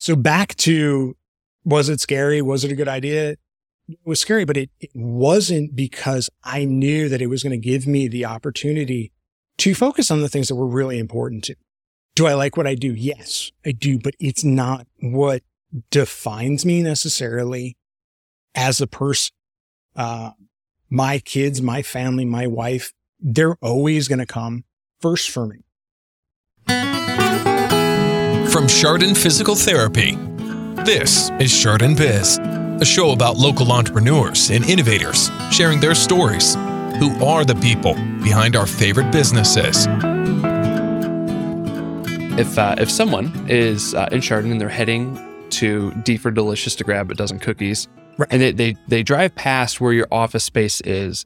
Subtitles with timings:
[0.00, 1.14] So back to,
[1.64, 2.40] was it scary?
[2.40, 3.32] Was it a good idea?
[3.86, 7.68] It was scary, but it, it wasn't because I knew that it was going to
[7.68, 9.12] give me the opportunity
[9.58, 11.54] to focus on the things that were really important to.
[12.14, 12.94] Do I like what I do?
[12.94, 15.42] Yes, I do, but it's not what
[15.90, 17.76] defines me necessarily
[18.54, 19.34] as a person.
[19.94, 20.30] Uh,
[20.88, 24.64] my kids, my family, my wife, they're always going to come
[24.98, 25.58] first for me.
[28.50, 30.16] From Chardon Physical Therapy,
[30.84, 36.54] this is Chardon Biz, a show about local entrepreneurs and innovators sharing their stories.
[36.98, 39.86] Who are the people behind our favorite businesses?
[42.38, 46.74] If uh, if someone is uh, in Chardon and they're heading to D for Delicious
[46.76, 48.28] to grab a dozen cookies, Right.
[48.32, 51.24] and they, they they drive past where your office space is,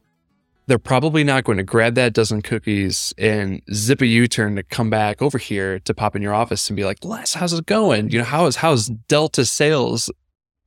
[0.67, 4.89] they're probably not going to grab that dozen cookies and zip a U-turn to come
[4.89, 8.09] back over here to pop in your office and be like, Les, how's it going?
[8.09, 10.11] You know, how is how's Delta sales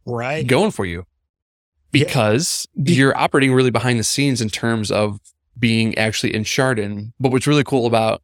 [0.07, 0.47] Right.
[0.47, 1.05] going for you?
[1.91, 5.21] Because Be- you're operating really behind the scenes in terms of
[5.59, 7.13] being actually in Chardon.
[7.19, 8.23] But what's really cool about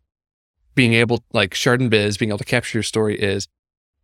[0.74, 3.48] being able, like Chardon Biz, being able to capture your story is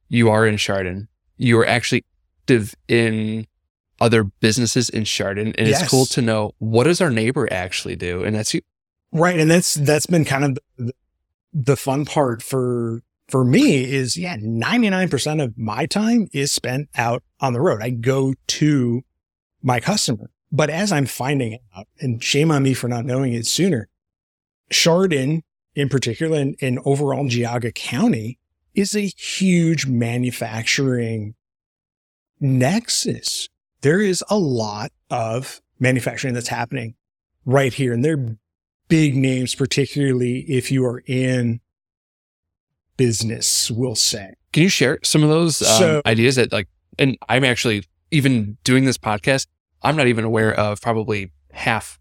[0.09, 1.09] you are in Chardon.
[1.37, 2.05] You are actually
[2.43, 3.47] active in
[4.01, 5.53] other businesses in Chardon.
[5.59, 5.83] And Yes.
[5.83, 8.25] it's cool to know what does our neighbor actually do?
[8.25, 8.63] And that's you.
[9.13, 9.39] Right.
[9.39, 10.93] And that's, that's been kind of the,
[11.53, 17.23] the fun part for, for me is yeah, 99% of my time is spent out
[17.41, 17.83] on the road.
[17.83, 19.03] I go to
[19.63, 23.47] my customer, but as I'm finding out and shame on me for not knowing it
[23.47, 23.89] sooner,
[24.71, 25.43] Chardon
[25.75, 28.39] in particular and, and overall Geauga County
[28.75, 31.35] is a huge manufacturing
[32.41, 33.49] nexus.
[33.83, 36.95] There is a lot of manufacturing that's happening
[37.45, 37.93] right here.
[37.93, 38.37] And they're
[38.89, 41.61] big names, particularly if you are in
[42.97, 44.35] business, we'll say.
[44.53, 48.59] Can you share some of those um, So- ideas that like, and I'm actually even
[48.65, 49.47] doing this podcast,
[49.83, 51.99] I'm not even aware of probably half,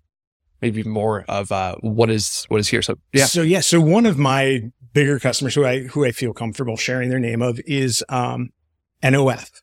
[0.61, 2.81] maybe more of uh, what is what is here.
[2.81, 3.61] So yeah, So yeah.
[3.61, 7.41] So one of my bigger customers who I who I feel comfortable sharing their name
[7.41, 8.49] of is um,
[9.01, 9.61] NOF.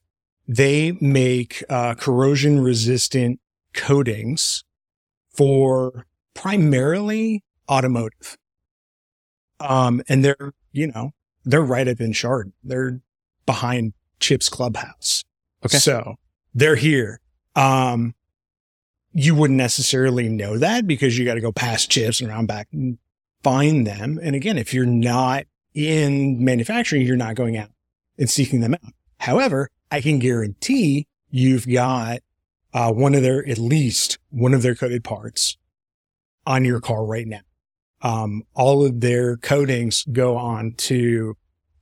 [0.49, 3.41] They make uh, corrosion resistant
[3.75, 4.65] coatings
[5.35, 8.37] for primarily automotive.
[9.59, 11.13] Um, and they're you know
[11.45, 12.53] they're right up in Chardon.
[12.63, 13.01] They're
[13.47, 15.25] behind Chips Clubhouse.
[15.65, 15.79] Okay.
[15.79, 16.17] So
[16.55, 17.21] they're here.
[17.55, 18.15] Um,
[19.13, 22.69] you wouldn't necessarily know that because you got to go past Chips and around back
[22.73, 22.99] and
[23.43, 24.21] find them.
[24.23, 27.71] And again, if you're not in manufacturing, you're not going out
[28.19, 28.93] and seeking them out.
[29.21, 32.21] However, I can guarantee you've got
[32.73, 35.57] uh, one of their, at least one of their coated parts
[36.47, 37.41] on your car right now.
[38.03, 41.37] Um, all of their coatings go on to,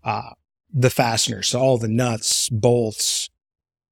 [0.04, 0.30] uh,
[0.72, 1.48] the fasteners.
[1.48, 3.30] So all the nuts, bolts,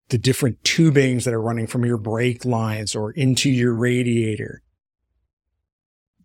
[0.08, 4.62] the different tubings that are running from your brake lines or into your radiator.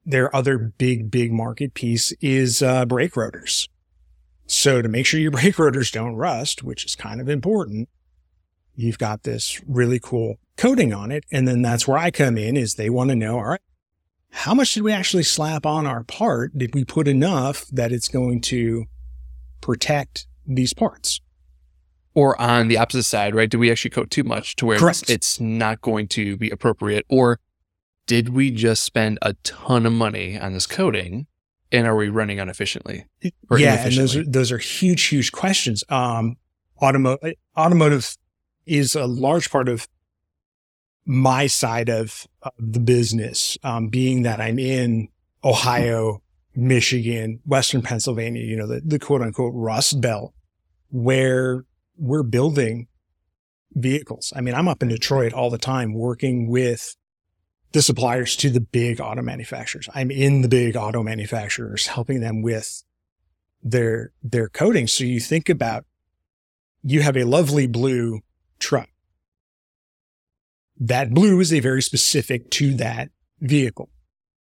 [0.05, 3.69] Their other big, big market piece is, uh, brake rotors.
[4.47, 7.89] So to make sure your brake rotors don't rust, which is kind of important,
[8.75, 11.25] you've got this really cool coating on it.
[11.31, 13.61] And then that's where I come in is they want to know, all right,
[14.31, 16.57] how much did we actually slap on our part?
[16.57, 18.85] Did we put enough that it's going to
[19.61, 21.21] protect these parts?
[22.15, 23.49] or on the opposite side, right?
[23.49, 25.09] Do we actually coat too much to where it's, Correct.
[25.09, 27.05] it's not going to be appropriate?
[27.09, 27.39] Or
[28.07, 31.27] did we just spend a ton of money on this coating
[31.75, 33.05] and are we running inefficiently?
[33.49, 35.83] Or yeah, and those are those are huge, huge questions.
[35.89, 36.37] Um,
[36.81, 38.17] automotive automotive
[38.65, 39.87] is a large part of
[41.05, 45.09] my side of, of the business, um, being that I'm in
[45.43, 46.21] Ohio,
[46.55, 50.33] Michigan, Western Pennsylvania, you know, the, the quote unquote Rust Belt,
[50.89, 51.65] where
[51.97, 52.87] we're building
[53.73, 54.33] vehicles.
[54.35, 56.95] I mean, I'm up in Detroit all the time working with
[57.75, 59.89] the suppliers to the big auto manufacturers.
[59.93, 62.83] I'm in the big auto manufacturers, helping them with
[63.61, 64.93] their, their coatings.
[64.93, 65.83] So you think about,
[66.83, 68.21] you have a lovely blue
[68.59, 68.87] truck.
[70.79, 73.09] That blue is a very specific to that
[73.41, 73.89] vehicle.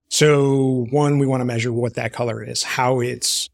[0.10, 3.50] So one, we want to measure what that color is, how it's,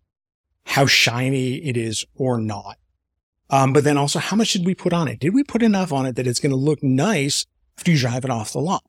[0.65, 2.77] how shiny it is or not.
[3.51, 5.19] Um, but then also how much did we put on it?
[5.19, 7.45] Did we put enough on it that it's going to look nice
[7.77, 8.83] after you drive it off the lot?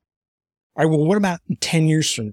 [0.77, 0.91] All right.
[0.91, 2.33] Well, what about 10 years from now?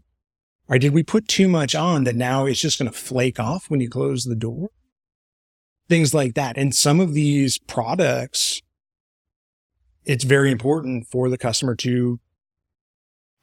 [0.69, 3.69] Or did we put too much on that now it's just going to flake off
[3.69, 4.69] when you close the door?
[5.89, 6.57] Things like that.
[6.57, 8.61] And some of these products,
[10.05, 12.19] it's very important for the customer to,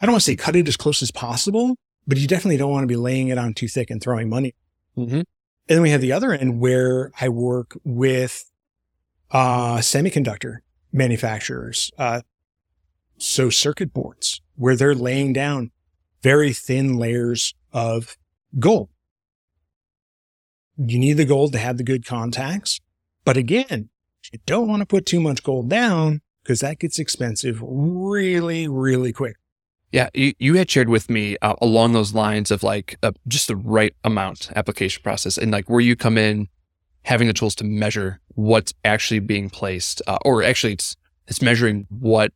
[0.00, 1.76] I don't want to say cut it as close as possible,
[2.06, 4.54] but you definitely don't want to be laying it on too thick and throwing money.
[4.96, 5.14] Mm-hmm.
[5.16, 5.26] And
[5.68, 8.48] then we have the other end where I work with
[9.32, 10.58] uh, semiconductor
[10.92, 12.20] manufacturers, uh,
[13.18, 15.70] so circuit boards where they're laying down
[16.22, 18.16] very thin layers of
[18.58, 18.88] gold.
[20.76, 22.80] You need the gold to have the good contacts.
[23.24, 23.90] But again,
[24.32, 29.12] you don't want to put too much gold down because that gets expensive really, really
[29.12, 29.36] quick.
[29.92, 33.48] Yeah, you, you had shared with me uh, along those lines of like uh, just
[33.48, 36.48] the right amount application process and like where you come in
[37.04, 40.96] having the tools to measure what's actually being placed, uh, or actually it's
[41.28, 42.32] it's measuring what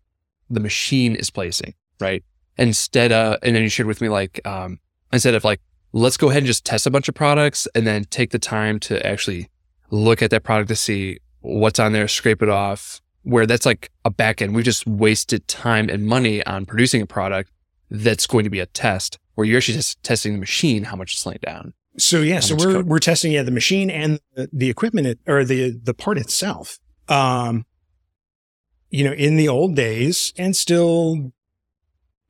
[0.51, 2.23] the machine is placing, right?
[2.59, 4.81] Instead of, and then you shared with me like um,
[5.13, 5.61] instead of like
[5.93, 8.79] let's go ahead and just test a bunch of products and then take the time
[8.79, 9.49] to actually
[9.91, 13.01] look at that product to see what's on there, scrape it off.
[13.23, 17.07] Where that's like a back end, We've just wasted time and money on producing a
[17.07, 17.51] product
[17.91, 21.13] that's going to be a test where you're actually just testing the machine, how much
[21.13, 21.75] it's laying down.
[21.99, 22.87] So yeah, so we're code?
[22.87, 26.79] we're testing yeah the machine and the, the equipment it, or the the part itself.
[27.09, 27.67] Um,
[28.91, 31.33] you know, in the old days, and still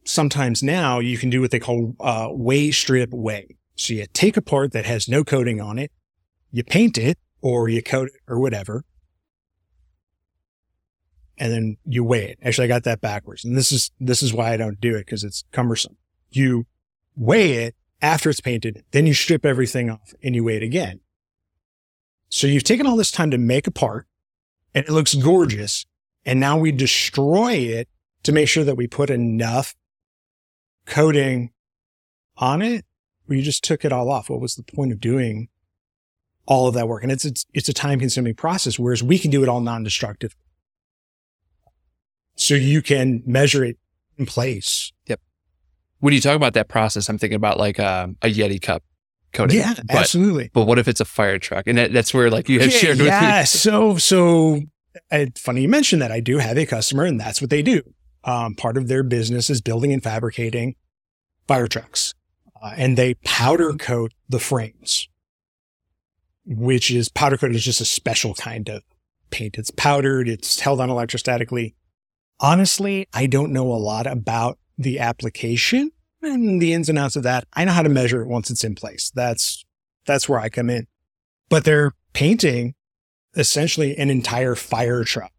[0.04, 3.56] sometimes now, you can do what they call uh, weigh strip weigh.
[3.76, 5.90] So you take a part that has no coating on it,
[6.52, 8.84] you paint it or you coat it or whatever,
[11.38, 12.38] and then you weigh it.
[12.42, 15.06] Actually, I got that backwards, and this is this is why I don't do it
[15.06, 15.96] because it's cumbersome.
[16.30, 16.66] You
[17.16, 21.00] weigh it after it's painted, then you strip everything off and you weigh it again.
[22.28, 24.06] So you've taken all this time to make a part
[24.74, 25.84] and it looks gorgeous.
[26.24, 27.88] And now we destroy it
[28.24, 29.74] to make sure that we put enough
[30.86, 31.52] coating
[32.36, 32.84] on it.
[33.26, 34.28] We just took it all off.
[34.28, 35.48] What was the point of doing
[36.46, 37.02] all of that work?
[37.02, 40.34] And it's, it's, it's a time consuming process, whereas we can do it all non-destructive.
[42.34, 43.78] So you can measure it
[44.16, 44.92] in place.
[45.06, 45.20] Yep.
[46.00, 48.82] When you talk about that process, I'm thinking about like um, a Yeti cup
[49.32, 49.58] coating.
[49.58, 50.50] Yeah, but, absolutely.
[50.52, 51.66] But what if it's a fire truck?
[51.66, 53.40] And that, that's where like you had Yeah, shared with yeah.
[53.40, 53.46] me.
[53.46, 54.60] So, so
[55.10, 56.12] uh, funny you mentioned that.
[56.12, 57.82] I do have a customer, and that's what they do.
[58.24, 60.74] Um, part of their business is building and fabricating
[61.48, 62.14] fire trucks,
[62.62, 65.08] uh, and they powder coat the frames,
[66.44, 68.82] which is powder coat is just a special kind of
[69.30, 69.56] paint.
[69.56, 70.28] It's powdered.
[70.28, 71.74] It's held on electrostatically.
[72.40, 75.92] Honestly, I don't know a lot about the application
[76.22, 77.44] and the ins and outs of that.
[77.54, 79.10] I know how to measure it once it's in place.
[79.14, 79.64] That's
[80.06, 80.86] that's where I come in.
[81.48, 82.74] But they're painting
[83.36, 85.32] essentially an entire fire truck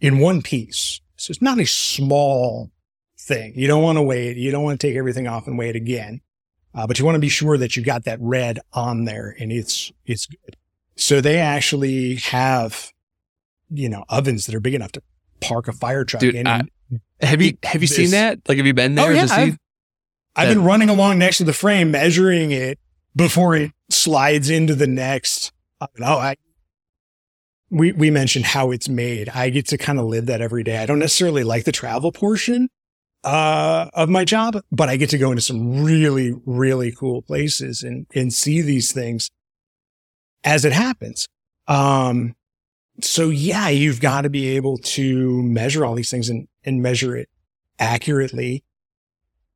[0.00, 1.00] in one piece.
[1.16, 2.70] So it's not a small
[3.18, 3.52] thing.
[3.56, 4.36] You don't want to weigh it.
[4.36, 6.20] You don't want to take everything off and weigh it again.
[6.74, 9.50] Uh, but you want to be sure that you got that red on there and
[9.52, 10.56] it's, it's good.
[10.96, 12.92] So they actually have,
[13.70, 15.02] you know, ovens that are big enough to
[15.40, 16.46] park a fire truck Dude, in.
[16.46, 16.62] I-
[17.20, 18.38] Have you have you This- seen that?
[18.48, 19.06] Like, have you been there?
[19.10, 19.26] Oh, yeah.
[19.30, 19.56] I've-
[20.36, 22.78] I've been running along next to the frame, measuring it
[23.16, 25.52] before it slides into the next.
[25.80, 26.36] Oh, I,
[27.70, 29.28] we, we mentioned how it's made.
[29.28, 30.78] I get to kind of live that every day.
[30.78, 32.68] I don't necessarily like the travel portion,
[33.22, 37.82] uh, of my job, but I get to go into some really, really cool places
[37.82, 39.30] and, and see these things
[40.42, 41.26] as it happens.
[41.68, 42.34] Um,
[43.02, 47.16] so yeah, you've got to be able to measure all these things and, and measure
[47.16, 47.28] it
[47.78, 48.64] accurately.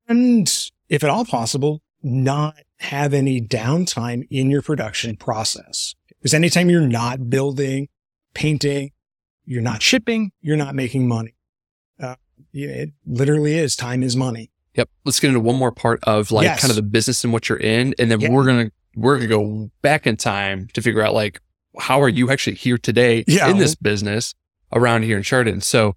[0.07, 0.51] And
[0.89, 5.95] if at all possible, not have any downtime in your production process.
[6.19, 7.89] Because anytime you're not building,
[8.35, 8.91] painting,
[9.45, 11.35] you're not shipping, you're not making money.
[12.01, 12.17] Uh,
[12.53, 13.77] it literally is.
[13.77, 14.51] Time is money.
[14.75, 14.89] Yep.
[15.05, 16.61] Let's get into one more part of like Yes.
[16.61, 18.31] kind of the business and what you're in, and then Yeah.
[18.31, 21.41] we're gonna we're gonna go back in time to figure out like
[21.81, 23.49] how are you actually here today Yeah.
[23.51, 24.35] in this business
[24.73, 25.61] around here in Chardon.
[25.61, 25.97] So,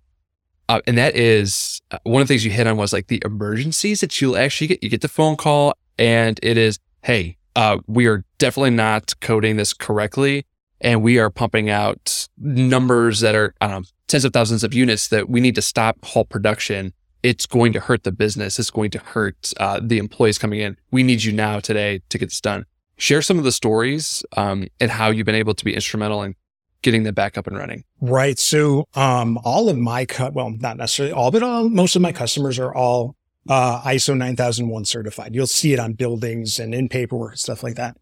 [0.70, 3.22] uh, and that is uh, one of the things you hit on was like the
[3.26, 4.84] emergencies that you'll actually get.
[4.84, 9.58] You get the phone call, and it is, hey, uh, we are definitely not coating
[9.58, 10.46] this correctly,
[10.82, 15.30] and we are pumping out numbers that are know tens of thousands of units that
[15.30, 16.94] we need to stop halt production
[17.24, 18.60] it's going to hurt the business.
[18.60, 20.78] It's going to hurt uh, the employees coming in.
[20.92, 22.66] We need you now today to get this done.
[22.98, 26.36] Share some of the stories um, and how you've been able to be instrumental in
[26.82, 27.84] getting them back up and running.
[28.00, 28.40] Right.
[28.40, 32.12] So, um, all of my cut, well, not necessarily all, but all, most of my
[32.12, 33.16] customers are all,
[33.50, 35.36] uh, ISO 9001 certified.
[35.36, 37.98] You'll see it on buildings and in paperwork and stuff like that.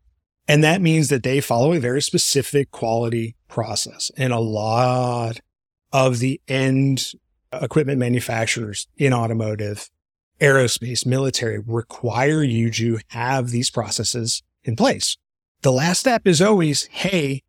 [0.48, 5.40] And that means that they follow a very specific quality process and a lot
[5.92, 7.14] of the end
[7.52, 9.90] equipment manufacturers in automotive,
[10.40, 15.18] aerospace, military require you to have these processes in place.
[15.62, 17.44] The last step is always, Hey,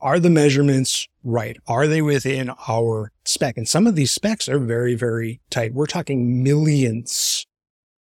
[0.00, 1.56] are the measurements right?
[1.66, 3.56] Are they within our spec?
[3.56, 5.74] And some of these specs are very, very tight.
[5.74, 7.46] We're talking millions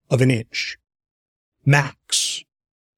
[0.09, 0.77] of an inch
[1.65, 2.43] max.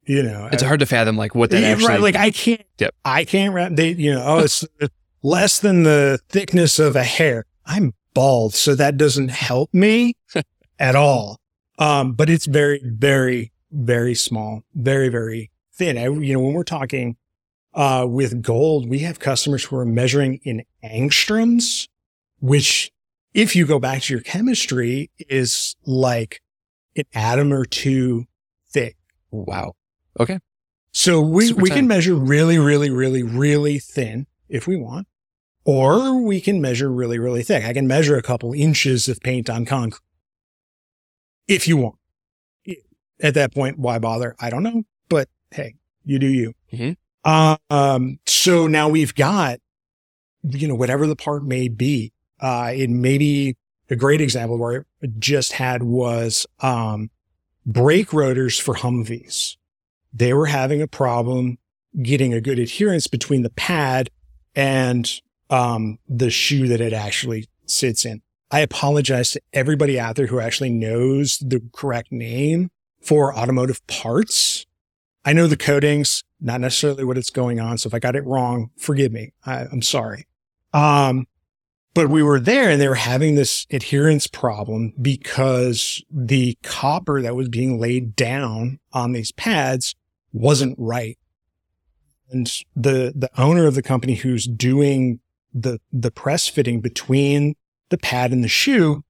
[0.06, 1.88] You know, It's hard to fathom like what that Yeah, actually.
[1.88, 2.02] right.
[2.02, 2.96] Like I can't, Yep.
[3.06, 4.66] I can't wrap they, you know, oh, it's
[5.24, 7.46] less than the thickness of a hair.
[7.66, 10.16] I'm bald, so that doesn't help me
[10.80, 11.40] at all.
[11.80, 15.98] Um, but it's very, very, very small, very, very thin.
[15.98, 17.16] I, you know, when we're talking
[17.74, 21.88] uh, with gold, we have customers who are measuring in angstroms,
[22.40, 22.92] which
[23.34, 26.42] if you go back to your chemistry is like
[26.96, 28.26] an atom or two
[28.70, 28.98] thick.
[29.32, 29.74] Wow.
[30.20, 30.40] Okay.
[30.92, 35.08] So we, Super we can measure really, really, really, really thin if we want,
[35.66, 37.64] or we can measure really, really thick.
[37.64, 40.02] I can measure a couple inches of paint on concrete
[41.48, 41.96] if you want.
[43.22, 44.36] At that point, why bother?
[44.40, 46.54] I don't know, but hey, you do you.
[46.74, 46.98] Mhm.
[47.70, 49.60] Um, so now we've got,
[50.44, 52.12] you know, whatever the part may be.
[52.40, 53.56] Uh, it may be
[53.90, 57.12] a great example where I just had was, um,
[57.66, 59.56] brake rotors for Humvees.
[60.14, 61.58] They were having a problem
[62.02, 64.10] getting a good adherence between the pad
[64.56, 65.12] and,
[65.50, 68.22] um, the shoe that it actually sits in.
[68.52, 72.70] I apologize to everybody out there who actually knows the correct name
[73.02, 74.66] for automotive parts.
[75.26, 77.78] I know the coatings, not necessarily what it's going on.
[77.78, 79.34] So if I got it wrong, forgive me.
[79.46, 80.28] I, I'm sorry.
[80.74, 81.28] Um,
[81.94, 87.36] but we were there and they were having this adherence problem because the copper that
[87.36, 89.96] was being laid down on these pads
[90.34, 91.18] wasn't right.
[92.30, 95.20] And the, the owner of the company who's doing
[95.54, 97.56] the, the press fitting between
[97.90, 99.04] the pad and the shoe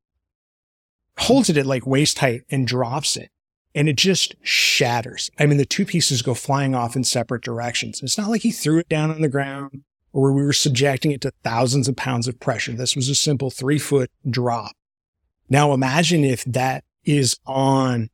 [1.17, 3.29] holds it at like waist height and drops it
[3.75, 5.29] and it just shatters.
[5.39, 8.01] I mean, the two pieces go flying off in separate directions.
[8.03, 11.21] It's not like he threw it down on the ground or we were subjecting it
[11.21, 12.73] to thousands of pounds of pressure.
[12.73, 14.73] This was a simple three foot drop.
[15.49, 18.09] Now imagine if that is on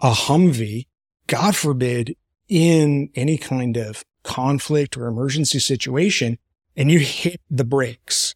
[0.00, 0.86] a Humvee,
[1.26, 2.16] God forbid,
[2.50, 6.36] in any kind of conflict or emergency situation,
[6.76, 8.34] and you hit the brakes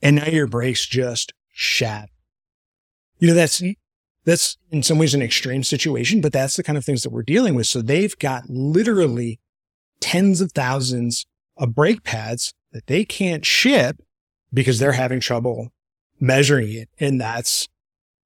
[0.00, 2.08] and now your brakes just shatter.
[3.18, 3.62] You know, that's,
[4.24, 7.22] that's in some ways an extreme situation, but that's the kind of things that we're
[7.22, 7.66] dealing with.
[7.68, 9.38] So they've got literally
[10.00, 14.02] tens of thousands of brake pads that they can't ship
[14.52, 15.68] because they're having trouble
[16.18, 16.88] measuring it.
[16.98, 17.68] And that's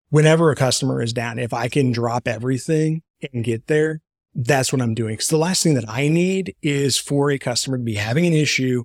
[0.09, 3.03] whenever a customer is down, if I can drop everything
[3.33, 4.01] and get there,
[4.37, 5.17] that's what I'm doing.
[5.17, 8.35] Cause the last thing that I need is for a customer to be having an
[8.35, 8.85] issue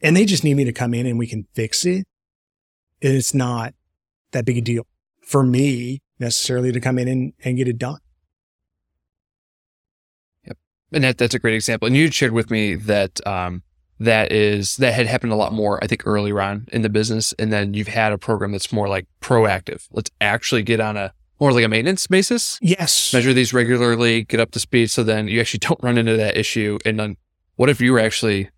[0.00, 2.06] and they just need me to come in and we can fix it.
[3.02, 3.74] And it's not
[4.32, 4.86] that big a deal
[5.22, 7.98] for me necessarily to come in and, and get it done.
[10.46, 10.56] Yep.
[10.92, 11.86] And that, that's a great example.
[11.86, 13.62] And you shared with me that um,
[13.98, 17.34] that is that had happened a lot more, I think, earlier on in the business.
[17.38, 19.86] And then you've had a program that's more like proactive.
[19.90, 23.12] Let's actually get on a more like a maintenance basis, Yes.
[23.12, 26.36] measure these regularly, get up to speed, so then you actually don't run into that
[26.36, 26.78] issue.
[26.84, 27.16] And then,
[27.56, 28.48] what if you were actually,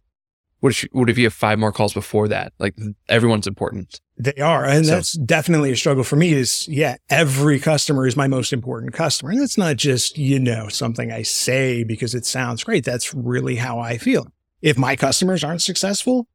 [0.61, 2.53] what if you, what if you have five more calls before that?
[2.59, 2.75] Like
[3.09, 4.01] everyone's important.
[4.17, 4.65] They are.
[4.65, 8.53] And So- that's definitely a struggle for me is, yeah, every customer is my most
[8.53, 9.33] important customer.
[9.33, 12.85] And that's not just, you know, something I say because it sounds great.
[12.85, 14.29] That's really how I feel.
[14.61, 16.29] If my customers aren't successful,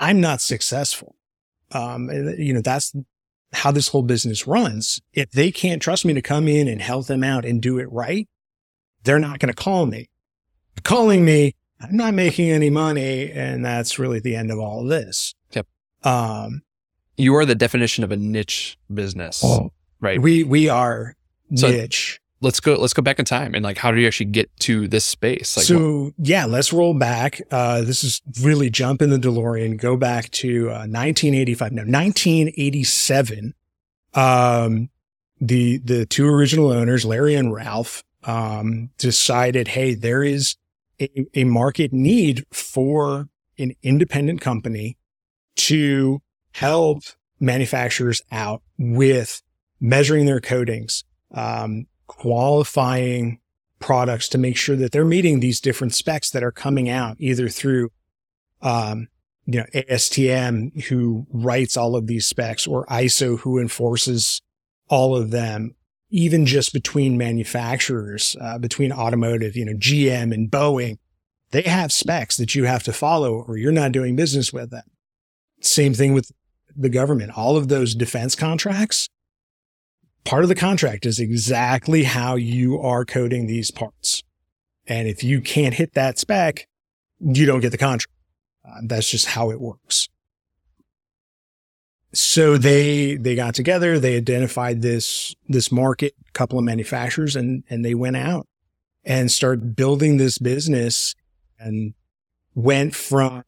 [0.00, 1.14] I'm not successful.
[1.72, 2.94] Um, you know, that's
[3.52, 5.00] how this whole business runs.
[5.12, 7.90] If they can't trust me to come in and help them out and do it
[7.92, 8.28] right,
[9.04, 10.08] they're not going to call me.
[10.84, 13.30] Calling me, I'm not making any money.
[13.30, 15.34] And that's really the end of all of this.
[15.52, 15.66] Yep.
[16.04, 16.62] Um,
[17.16, 19.44] You are the definition of a niche business,
[20.00, 20.20] right?
[20.20, 21.14] we, we are
[21.54, 22.20] So- niche.
[22.42, 22.74] Let's go.
[22.74, 25.56] Let's go back in time and like, how do you actually get to this space?
[25.56, 27.40] Like, so yeah, let's roll back.
[27.50, 31.72] Uh, this is really jump in the DeLorean, go back to uh, 1985.
[31.72, 33.54] No, 1987.
[34.14, 34.90] Um,
[35.40, 40.56] the the two original owners, Larry and Ralph, um, decided, hey, there is
[41.00, 44.98] a, a market need for an independent company
[45.56, 46.20] to
[46.52, 47.02] help
[47.40, 49.42] manufacturers out with
[49.80, 51.86] measuring their coatings, um,
[52.18, 53.40] qualifying
[53.80, 57.48] products to make sure that they're meeting these different specs that are coming out either
[57.48, 57.90] through,
[58.60, 59.08] um,
[59.46, 64.40] you know, ASTM who writes all of these specs or ISO who enforces
[64.88, 65.74] all of them,
[66.10, 70.98] even just between manufacturers, uh, between automotive, you know, GM and Boeing,
[71.50, 74.84] they have specs that you have to follow or you're not doing business with them.
[75.60, 76.30] Same thing with
[76.76, 77.36] the government.
[77.36, 79.08] All of those defense contracts,
[80.24, 84.22] part of the contract is exactly how you are coating these parts.
[84.86, 86.66] And if you can't hit that spec,
[87.20, 88.12] you don't get the contract.
[88.64, 90.08] Uh, that's just how it works.
[92.12, 97.64] So they, they got together, they identified this, this market, a couple of manufacturers and,
[97.70, 98.46] and they went out
[99.04, 101.14] and started building this business
[101.58, 101.94] and
[102.54, 103.44] went from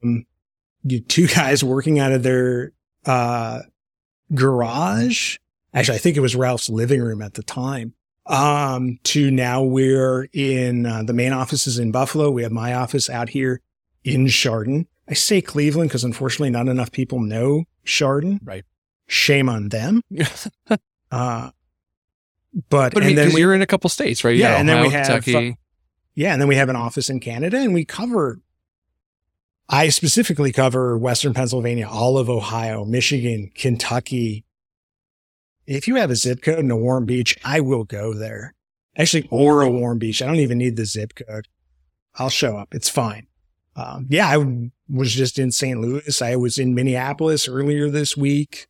[0.82, 2.72] you two guys working out of their
[3.06, 3.60] uh,
[4.34, 5.36] garage.
[5.74, 7.94] Actually, I think it was Ralph's living room at the time.
[8.26, 12.30] Um, to now we're in uh, the main office is in Buffalo.
[12.30, 13.60] We have my office out here
[14.02, 14.86] in Chardon.
[15.08, 18.40] I say Cleveland because unfortunately not enough people know Chardon.
[18.42, 18.64] Right.
[19.06, 20.00] Shame on them.
[21.10, 21.50] uh,
[22.70, 24.36] but, But and then we, you're in a couple states, right?
[24.36, 25.58] Yeah, got and then we have, Kentucky.
[26.14, 28.40] yeah, and then we have an office in Canada and we cover,
[29.68, 34.43] I specifically cover Western Pennsylvania, all of Ohio, Michigan, Kentucky.
[35.66, 38.54] If you have a zip code in a warm beach, I will go there.
[38.96, 40.22] Actually, or a warm beach.
[40.22, 41.48] I don't even need the zip code.
[42.16, 42.74] I'll show up.
[42.74, 43.26] It's fine.
[43.76, 45.80] Um, yeah, I was just in St.
[45.80, 46.22] Louis.
[46.22, 48.68] I was in Minneapolis earlier this week.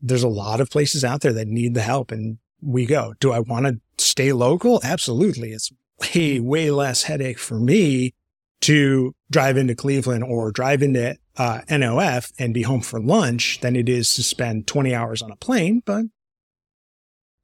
[0.00, 3.14] There's a lot of places out there that need the help and we go.
[3.18, 4.80] Do I want to stay local?
[4.84, 5.50] Absolutely.
[5.50, 5.72] It's
[6.14, 8.14] way, way less headache for me
[8.62, 13.76] to drive into Cleveland or drive into uh, NOF and be home for lunch than
[13.76, 15.82] it is to spend 20 hours on a plane.
[15.84, 16.06] But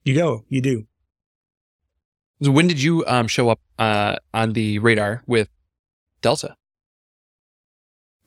[0.04, 0.86] you go, you do.
[2.42, 5.48] So when did you um, show up uh, on the radar with
[6.20, 6.56] Delta?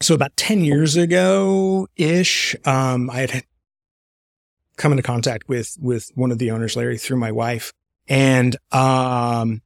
[0.02, 3.44] So about 10 years ago ish, um, I had
[4.76, 7.72] come into contact with, with one of the owners, Larry, through my wife.
[8.08, 9.62] And, um,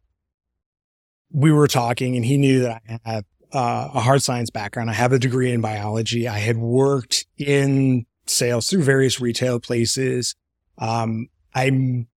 [1.31, 3.25] we were talking and he knew that I have
[3.55, 4.89] uh, a hard science background.
[4.89, 6.27] I have a degree in biology.
[6.27, 10.35] I had worked in sales through various retail places.
[10.77, 12.07] Um, I'm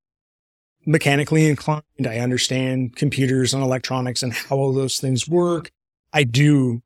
[0.84, 1.84] mechanically inclined.
[2.04, 5.70] I understand computers and electronics and how all those things work.
[6.12, 6.82] I do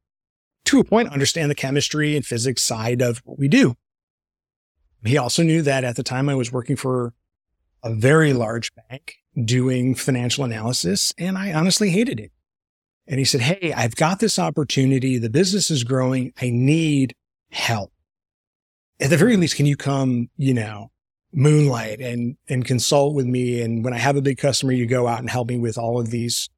[0.66, 3.74] to a point understand the chemistry and physics side of what we do.
[5.02, 7.14] He also knew that at the time I was working for
[7.82, 12.32] a very large bank doing financial analysis and I honestly hated it.
[13.06, 15.18] And he said, Hey, I've got this opportunity.
[15.18, 16.32] The business is growing.
[16.40, 17.14] I need
[17.50, 17.92] help.
[19.00, 20.90] At the very least, can you come, you know,
[21.32, 23.60] moonlight and, and consult with me?
[23.60, 26.00] And when I have a big customer, you go out and help me with all
[26.00, 26.48] of these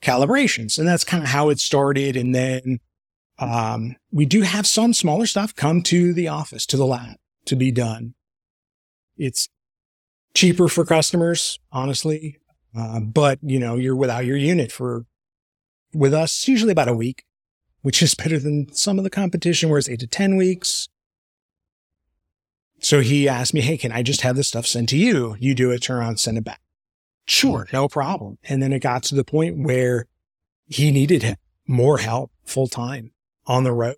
[0.00, 0.78] calibrations.
[0.78, 2.16] And that's kind of how it started.
[2.16, 2.78] And then,
[3.40, 7.56] um, we do have some smaller stuff come to the office, to the lab to
[7.56, 8.14] be done.
[9.16, 9.48] It's
[10.34, 12.38] cheaper for customers, honestly.
[12.76, 15.04] Uh, but you know, you're without your unit for,
[15.94, 17.24] with us, usually about a week,
[17.82, 20.88] which is better than some of the competition where it's eight to 10 weeks.
[22.80, 25.36] So he asked me, Hey, can I just have this stuff sent to you?
[25.40, 26.60] You do it, turn around, send it back.
[27.26, 27.66] Sure.
[27.72, 28.38] No problem.
[28.44, 30.06] And then it got to the point where
[30.66, 33.12] he needed more help full time
[33.46, 33.96] on the road.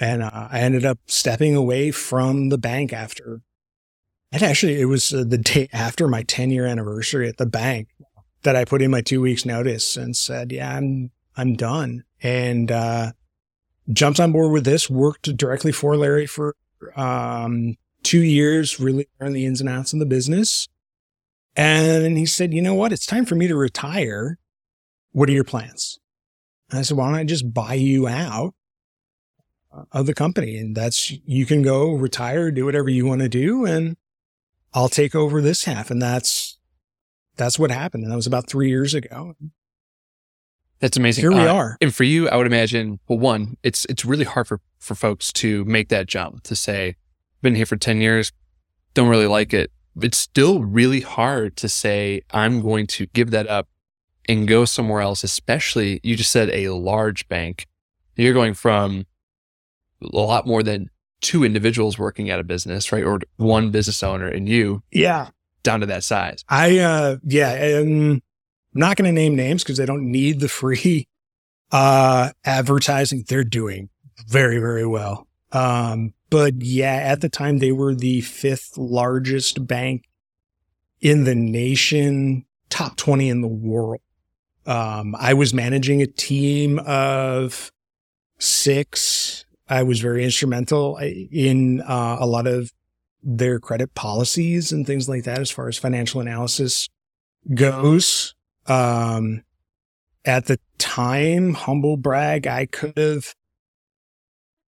[0.00, 3.42] And uh, I ended up stepping away from the bank after
[4.32, 7.88] and actually, it was uh, the day after my 10 year anniversary at the bank
[8.42, 12.04] that I put in my two weeks notice and said, yeah, I'm, I'm done.
[12.22, 13.12] And, uh,
[13.92, 16.56] jumped on board with this, worked directly for Larry for,
[16.96, 20.68] um, two years, really learned the ins and outs of the business.
[21.54, 22.92] And he said, you know what?
[22.92, 24.38] It's time for me to retire.
[25.12, 25.98] What are your plans?
[26.70, 28.54] And I said, why don't I just buy you out
[29.92, 30.56] of the company?
[30.56, 33.66] And that's, you can go retire, do whatever you want to do.
[33.66, 33.96] And
[34.72, 35.90] I'll take over this half.
[35.90, 36.58] And that's,
[37.36, 38.04] that's what happened.
[38.04, 39.34] And that was about three years ago.
[40.82, 41.22] That's amazing.
[41.22, 41.78] Here we Uh, are.
[41.80, 45.32] And for you, I would imagine, well, one, it's it's really hard for, for folks
[45.34, 46.96] to make that jump to say,
[47.40, 48.32] been here for 10 years,
[48.92, 49.70] don't really like it.
[50.02, 53.68] It's still really hard to say, I'm going to give that up
[54.28, 57.66] and go somewhere else, especially you just said a large bank.
[58.16, 59.06] You're going from
[60.02, 60.90] a lot more than
[61.20, 63.04] two individuals working at a business, right?
[63.04, 65.28] Or one business owner and you Yeah.
[65.62, 66.44] down to that size.
[66.48, 68.20] I, uh, yeah, um,
[68.74, 71.08] I'm not going to name names because they don't need the free,
[71.70, 73.24] uh, advertising.
[73.28, 73.90] They're doing
[74.26, 75.26] very, very well.
[75.52, 80.08] Um, but yeah, at the time they were the fifth largest bank
[81.00, 84.00] in the nation, top 20 in the world.
[84.64, 87.70] Um, I was managing a team of
[88.38, 89.44] six.
[89.68, 92.72] I was very instrumental in, uh, a lot of
[93.22, 96.88] their credit policies and things like that as far as financial analysis
[97.54, 98.34] goes.
[98.66, 99.42] Um,
[100.24, 103.34] at the time, humble brag, I could have,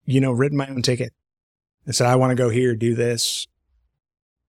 [0.04, 1.12] you know, written my own ticket
[1.84, 3.46] and said, I want to go here, do this.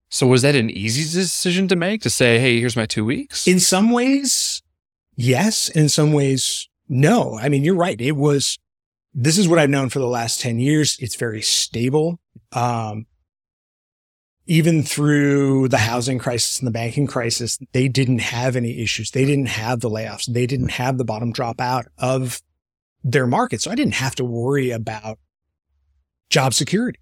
[0.08, 3.46] So was that an easy decision to make to say, Hey, here's my two weeks?
[3.46, 4.62] In some ways,
[5.16, 5.68] yes.
[5.68, 7.38] In some ways, no.
[7.38, 8.00] I mean, you're right.
[8.00, 8.58] It was,
[9.12, 10.96] this is what I've known for the last 10 years.
[11.00, 12.20] It's very stable.
[12.52, 13.06] Um,
[14.46, 19.10] even through the housing crisis and the banking crisis, they didn't have any issues.
[19.10, 20.32] They didn't have the layoffs.
[20.32, 22.40] They didn't have the bottom drop out of
[23.02, 23.60] their market.
[23.60, 25.18] So I didn't have to worry about
[26.30, 27.00] job security.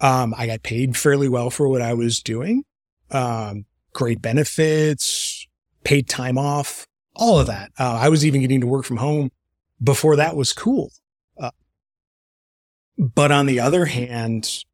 [0.00, 2.64] Um, I got paid fairly well for what I was doing.
[3.10, 5.46] Um, great benefits,
[5.84, 7.72] paid time off, all of that.
[7.78, 9.30] Uh, I was even getting to work from home
[9.82, 10.92] before that was cool.
[11.38, 11.50] Uh,
[12.96, 14.64] but on the other hand,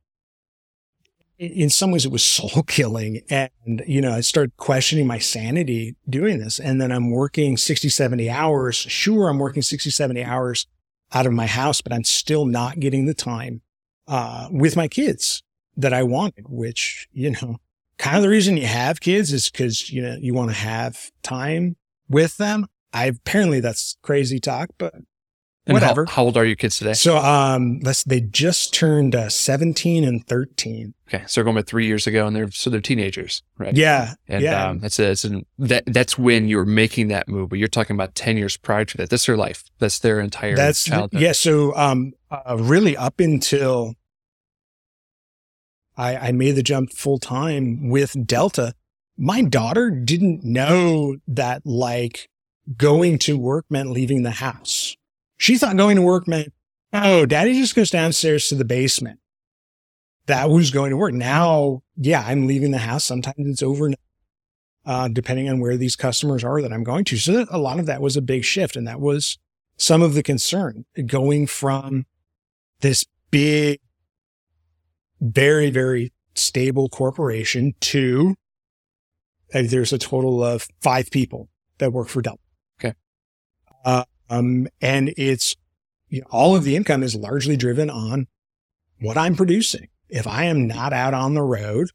[1.39, 3.23] in some ways it was soul killing.
[3.31, 6.59] And, you know, I started questioning my sanity doing this.
[6.59, 8.77] And then I'm working 60, 70 hours.
[8.77, 10.67] Sure, I'm working 60, 70 hours
[11.13, 13.63] out of my house, but I'm still not getting the time,
[14.09, 15.43] uh, with my kids
[15.77, 17.59] that I wanted, which, you know,
[17.99, 21.11] kind of the reason you have kids is because, you know, you want to have
[21.23, 21.77] time
[22.09, 22.67] with them.
[22.93, 24.95] I apparently that's crazy talk, but
[25.67, 26.05] And whatever.
[26.05, 26.93] How, how old are your kids today?
[26.93, 30.93] So, um, let's, they just turned uh, 17 and 13.
[31.09, 33.75] Okay, so we're going back three years ago, and they're so they're teenagers, right?
[33.75, 34.15] Yeah.
[34.29, 34.69] And yeah.
[34.69, 37.49] um, that's a, it's an, that that's when you're making that move.
[37.49, 39.09] But you're talking about ten years prior to that.
[39.09, 39.65] That's their life.
[39.79, 41.21] That's their entire That's, childhood.
[41.21, 41.33] yeah.
[41.33, 43.95] So, um, uh, really up until
[45.97, 48.75] I, I made the jump full time with Delta,
[49.17, 52.29] my daughter didn't know that like
[52.77, 54.97] going to work meant leaving the house.
[55.45, 56.55] She thought going to work meant,
[56.95, 59.21] oh, daddy just goes downstairs to the basement.
[60.25, 61.13] That was going to work.
[61.13, 63.05] Now, yeah, I'm leaving the house.
[63.05, 64.01] Sometimes it's overnight,
[64.87, 67.19] uh, depending on where these customers are that I'm going to.
[67.19, 68.75] So a lot of that was a big shift.
[68.75, 69.37] And that was
[69.77, 72.07] some of the concern going from
[72.81, 73.81] this big,
[75.21, 78.35] very, very stable corporation to
[79.53, 82.41] uh, there's a total of five people that work for Delta.
[82.81, 82.95] Okay.
[83.85, 85.57] Uh, um, and it's
[86.09, 88.27] you know, all of the income is largely driven on
[89.01, 89.89] what I'm producing.
[90.09, 91.89] If I am not out on the road,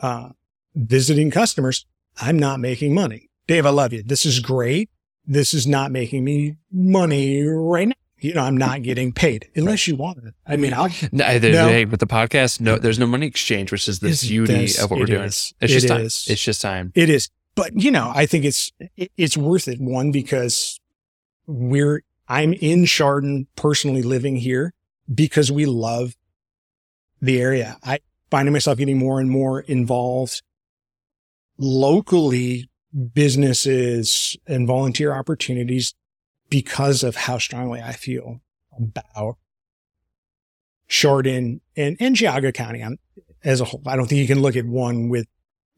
[0.00, 0.30] uh,
[0.74, 1.86] visiting customers,
[2.20, 3.28] I'm not making money.
[3.46, 4.02] Dave, I love you.
[4.02, 4.90] This is great.
[5.26, 7.94] This is not making me money right now.
[8.18, 10.34] You know, I'm not getting paid unless you want it.
[10.46, 11.68] I mean, I'll, No, there's, No.
[11.68, 14.90] hey, with the podcast, no, there's no money exchange, which is the beauty that's- of
[14.90, 15.24] what we're it doing.
[15.24, 16.00] It's It just time.
[16.02, 16.26] is.
[16.28, 16.92] It's just time.
[16.94, 19.80] It is, but you know, I think it's it- it's worth it.
[19.80, 20.79] One because
[21.50, 24.72] we're I'm in Chardon personally living here
[25.12, 26.16] because we love
[27.20, 27.76] the area.
[27.82, 27.98] I
[28.30, 30.42] finding myself getting more and more involved
[31.58, 32.70] locally,
[33.14, 35.92] businesses and volunteer opportunities
[36.48, 38.40] because of how strongly I feel
[38.76, 39.36] about
[40.88, 42.84] Chardon and and Geauga County
[43.44, 43.82] as a whole.
[43.86, 45.26] I don't think you can look at one with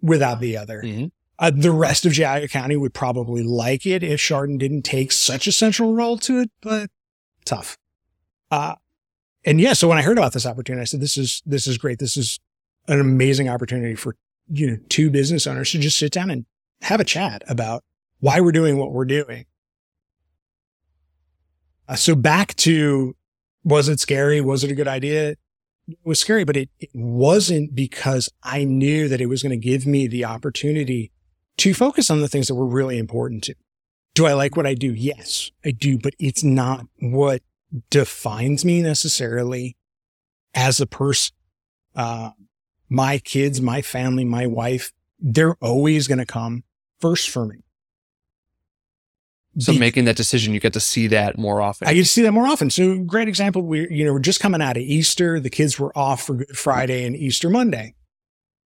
[0.01, 0.83] without the other.
[0.83, 1.13] Mhm.
[1.43, 5.49] Uh, the rest of Geauga County would probably like it if Chardon didn't take such
[5.49, 6.89] a central role to it, but
[7.45, 7.77] tough.
[8.53, 8.77] Uh,
[9.45, 11.79] and yeah, so when I heard about this opportunity, I said, this is, this is
[11.79, 11.99] great.
[11.99, 12.39] This is
[12.87, 14.15] an amazing opportunity for,
[14.49, 16.47] you know, two business owners to just sit down and
[16.83, 17.83] have a chat about
[18.21, 19.47] why we're doing what we're doing.
[21.89, 23.17] Uh, so back to,
[23.65, 24.41] was it scary?
[24.41, 25.31] Was it a good idea?
[25.89, 29.69] It was scary, but it, it wasn't because I knew that it was going to
[29.69, 31.11] give me the opportunity
[31.59, 33.55] to focus on the things that were really important to.
[34.15, 34.93] Do I like what I do?
[34.93, 37.43] Yes, I do, but it's not what
[37.91, 39.77] defines me necessarily
[40.55, 41.35] as a person.
[41.95, 42.31] Uh,
[42.89, 46.65] my kids, my family, my wife, they're always going to come
[47.01, 47.65] first for me.
[49.59, 51.89] So Be- making that decision, you get to see that more often.
[51.89, 52.71] I get to see that more often.
[52.71, 53.63] So great example.
[53.63, 55.41] We, you know, we're just coming out of Easter.
[55.41, 57.95] The kids were off for Good Friday and Easter Monday.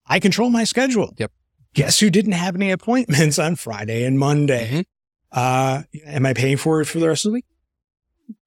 [0.07, 1.13] I control my schedule.
[1.17, 1.31] Yep.
[1.73, 4.69] Guess who didn't have any appointments on Friday and Monday?
[4.71, 4.85] Mhm.
[5.31, 7.45] Uh, am I paying for it for the rest of the week?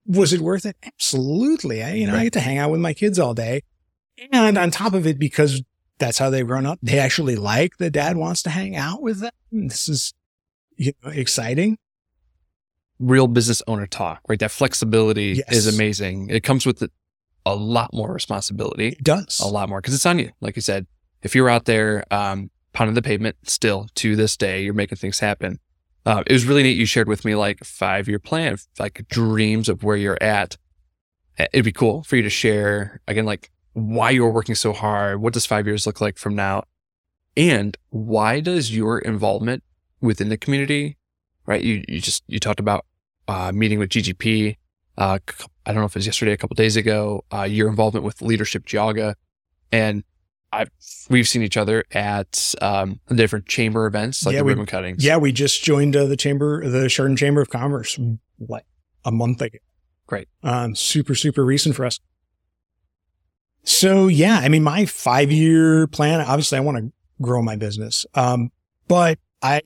[0.07, 0.77] Was it worth it?
[0.85, 1.83] Absolutely.
[1.83, 3.63] I, you know, I get to hang out with my kids all day.
[4.33, 5.63] And on top of it, because
[5.99, 9.19] that's how they've grown up, they actually like that dad wants to hang out with
[9.21, 9.33] them.
[9.51, 10.15] This is,
[10.77, 11.77] you know, exciting.
[13.01, 14.39] Real business owner talk, right?
[14.39, 15.53] That flexibility Yes.
[15.57, 16.31] is amazing.
[16.31, 16.83] It comes with
[17.45, 19.41] a lot more responsibility, It does.
[19.41, 20.31] a lot more because it's on you.
[20.41, 20.87] Like you said,
[21.23, 25.21] if you're out there um, pounding the pavement still to this day, you're making things
[25.21, 25.59] happen.
[26.05, 26.77] Uh, it was really neat.
[26.77, 30.59] You shared with me like five year plan, like dreams of where you're at.
[31.39, 35.23] It'd be cool for you to share again, like why you're working so hard.
[35.23, 36.65] What does five years look like from now?
[37.35, 39.65] And why does your involvement
[40.03, 40.99] within the community,
[41.47, 41.63] right?
[41.63, 42.85] You, you just, you talked about,
[43.27, 44.57] uh, meeting with GGP.
[44.99, 45.19] Uh,
[45.65, 48.21] I don't know if it was yesterday, a couple days ago, uh, your involvement with
[48.21, 49.15] leadership Geauga
[49.73, 50.05] and
[50.53, 50.71] I've,
[51.11, 55.05] we've seen each other at, um, different chamber events, like Yeah, the we- ribbon cuttings.
[55.05, 57.99] Yeah, we just joined uh, the chamber, the Chardon Chamber of Commerce,
[58.39, 58.65] like
[59.05, 59.59] a month ago.
[60.07, 60.29] Great.
[60.43, 61.99] Um, super, super recent for us.
[63.65, 68.07] So yeah, I mean, my five year plan, obviously I want to grow my business.
[68.15, 68.51] Um,
[68.87, 69.61] but I,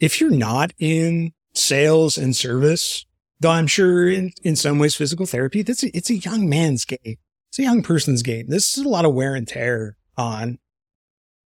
[0.00, 3.06] if you're not in sales and service,
[3.40, 6.84] Though I'm sure in, in some ways, physical therapy, that's a, it's a young man's
[6.86, 7.16] game.
[7.54, 8.46] It's a young person's game.
[8.48, 10.58] This is a lot of wear and tear on,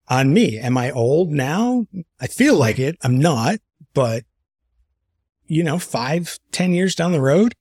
[0.08, 0.58] on me.
[0.58, 1.86] Am I old now?
[2.20, 2.98] I feel like it.
[3.04, 3.60] I'm not,
[3.94, 4.24] but
[5.46, 7.54] you know, five, ten years down the road,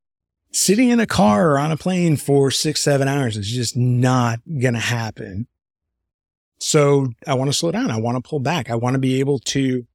[0.53, 4.41] sitting in a car or on a plane for six, seven hours is just not
[4.47, 5.47] going to happen.
[6.61, 7.91] So I want to slow down.
[7.91, 8.71] I want to pull back.
[8.71, 9.87] I want to be able to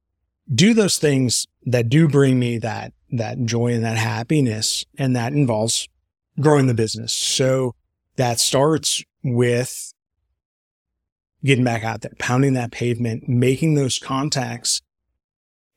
[0.54, 4.84] do those things that do bring me that, that joy and that happiness.
[4.96, 5.88] And that involves
[6.38, 7.12] growing the business.
[7.12, 7.74] So
[8.16, 9.92] that starts with
[11.44, 14.82] getting back out there, pounding that pavement, making those contacts.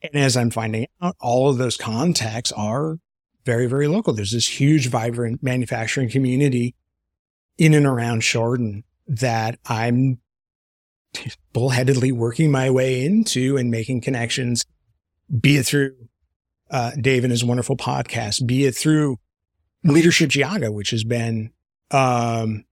[0.02, 2.98] And as I'm finding out, all of those contacts are
[3.46, 4.14] very, very local.
[4.14, 6.76] There's this huge, vibrant manufacturing community
[7.58, 10.20] in and around Chardon that I'm
[11.54, 14.66] bullheadedly working my way into and making connections,
[15.40, 15.96] be it through
[16.72, 19.18] uh, Dave and his wonderful podcast, be it through
[19.84, 21.52] Leadership Geauga, which has been
[21.92, 22.66] um,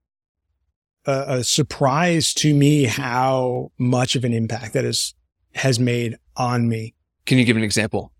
[1.06, 5.14] a, a surprise to me how much of an impact that is,
[5.54, 6.94] has made on me.
[7.26, 8.12] Can you give an example?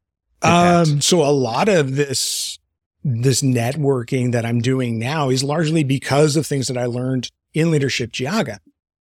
[0.43, 2.59] Um, so a lot of this,
[3.03, 7.71] this networking that I'm doing now is largely because of things that I learned in
[7.71, 8.59] Leadership Geauga.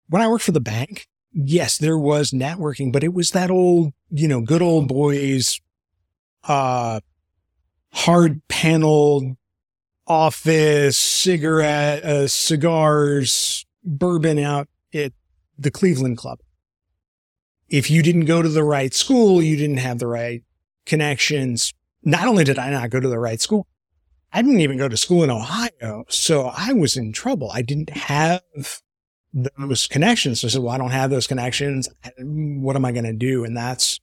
[0.09, 3.93] When I worked for the bank, yes, there was networking, but it was that old,
[4.11, 5.61] you know, good old boys,
[6.45, 7.01] uh,
[7.93, 9.37] hard paneled
[10.11, 15.13] office, cigarette, uh, cigars, bourbon out at
[15.57, 16.41] the Cleveland Club.
[17.69, 20.43] If you didn't go to the right school, you didn't have the right
[20.85, 21.73] connections.
[22.03, 23.69] Not only did I not go to the right school,
[24.33, 26.05] I didn't even go to school in Ohio.
[26.09, 27.53] So I was in trouble.
[27.53, 28.43] I didn't have
[29.33, 30.41] those connections.
[30.41, 31.89] So I said, well, I don't have those connections.
[32.19, 33.45] What am I going to do?
[33.45, 34.01] And that's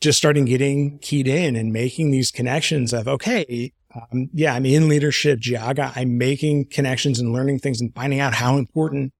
[0.00, 4.88] just starting getting keyed in and making these connections of, okay, um, yeah, I'm in
[4.88, 5.92] leadership, Geauga.
[5.96, 9.12] I'm making connections and learning things and finding out how important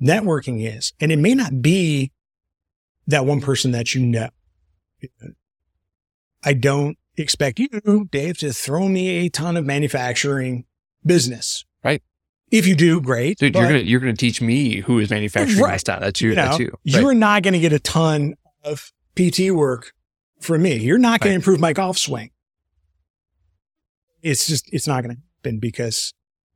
[0.00, 0.92] networking is.
[1.00, 2.10] And it may not be
[3.06, 4.28] that one person that you know.
[6.44, 7.68] I don't expect you,
[8.10, 10.64] Dave, to throw me a ton of manufacturing
[11.04, 11.64] business.
[11.82, 12.02] Right.
[12.50, 13.38] If you do, great.
[13.38, 15.72] Dude, you're gonna you're gonna teach me who is manufacturing Right.
[15.72, 16.00] my stuff.
[16.00, 16.30] That's you.
[16.30, 16.66] you know, that's you.
[16.66, 16.78] Right.
[17.02, 19.92] you're not going to get a ton of PT work
[20.40, 20.76] from me.
[20.76, 21.32] You're not going Right.
[21.32, 22.30] to improve my golf swing.
[24.24, 26.12] It's just, it's not going to happen because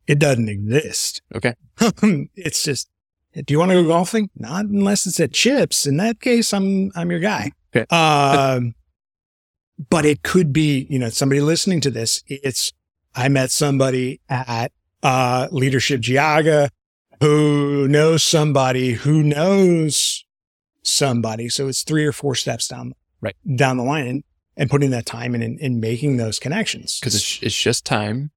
[0.06, 1.20] it doesn't exist.
[1.34, 1.54] Okay.
[2.34, 2.88] it's just,
[3.34, 4.30] do you want to go golfing?
[4.34, 5.86] Not unless it's at chips.
[5.86, 7.52] In that case, I'm, I'm your guy.
[7.76, 7.86] Okay.
[7.94, 8.74] Um,
[9.90, 12.24] but it could be, you know, somebody listening to this.
[12.26, 12.72] It's,
[13.14, 16.70] I met somebody at, uh, Leadership Geauga
[17.20, 20.24] who knows somebody who knows
[20.82, 21.48] somebody.
[21.48, 23.36] So it's three or four steps down, Right.
[23.56, 24.24] down the line and,
[24.58, 26.98] and putting that time in and, and making those connections.
[27.00, 28.30] because it's it's just time.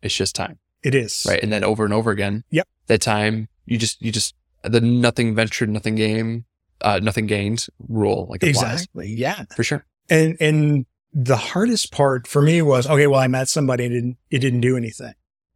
[0.00, 0.58] It's just time.
[0.82, 1.26] it is.
[1.28, 1.42] Right.
[1.42, 2.44] And then over and over again.
[2.50, 2.66] Yep.
[2.86, 6.46] That time you just you just the nothing ventured, nothing game,
[6.80, 9.08] uh, nothing gained rule like applies Exactly.
[9.14, 9.44] Yeah.
[9.54, 9.84] for sure.
[10.08, 13.98] And, and the hardest part for me was, okay, well, I met somebody and it
[14.00, 15.12] didn't, it didn't do anything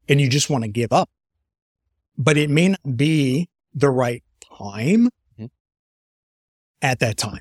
[0.09, 1.09] and you just want to give up,
[2.16, 4.22] but it may not be the right
[4.59, 5.50] time Mhm.
[6.83, 7.40] at that time.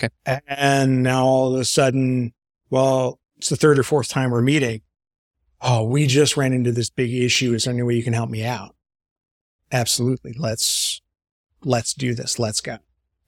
[0.00, 0.40] Okay.
[0.46, 2.32] And now all of a sudden,
[2.70, 4.82] well, it's the third or fourth time we're meeting.
[5.60, 7.52] Oh, we just ran into this big issue.
[7.54, 8.76] Is there any way you can help me out?
[9.72, 10.34] Absolutely.
[10.38, 11.00] Let's,
[11.64, 12.38] let's do this.
[12.38, 12.78] Let's go.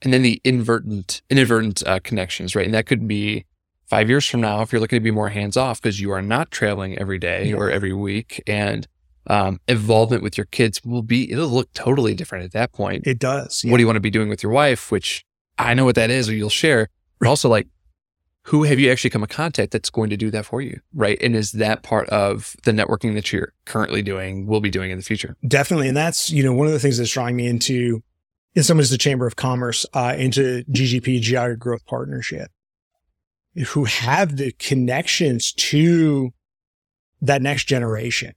[0.03, 2.65] And then the inadvertent inadvertent uh, connections, right?
[2.65, 3.45] And that could be
[3.87, 6.23] five years from now if you're looking to be more hands off because you are
[6.23, 8.87] not traveling every day or every week, and
[9.27, 13.07] um, involvement with your kids will be it'll look totally different at that point.
[13.07, 13.63] It does.
[13.67, 14.91] What do you want to be doing with your wife?
[14.91, 15.27] Which
[15.67, 16.89] I know what that is, or you'll share.
[17.19, 17.69] But also, like,
[18.45, 21.19] who have you actually come in contact that's going to do that for you, right?
[21.21, 24.99] And is that part of the networking that you're currently doing, will be doing in
[24.99, 25.37] the future?
[25.47, 25.89] Definitely.
[25.89, 28.03] And that's, you know, one of the things that's drawing me into,
[28.55, 32.51] in some ways, the Chamber of Commerce, uh, into GGP, Geauga Growth Partnership,
[33.69, 36.31] who have the connections to
[37.21, 38.33] that next generation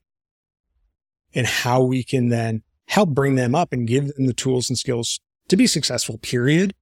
[1.34, 4.78] and how we can then help bring them up and give them the tools and
[4.78, 6.74] skills to be successful, period.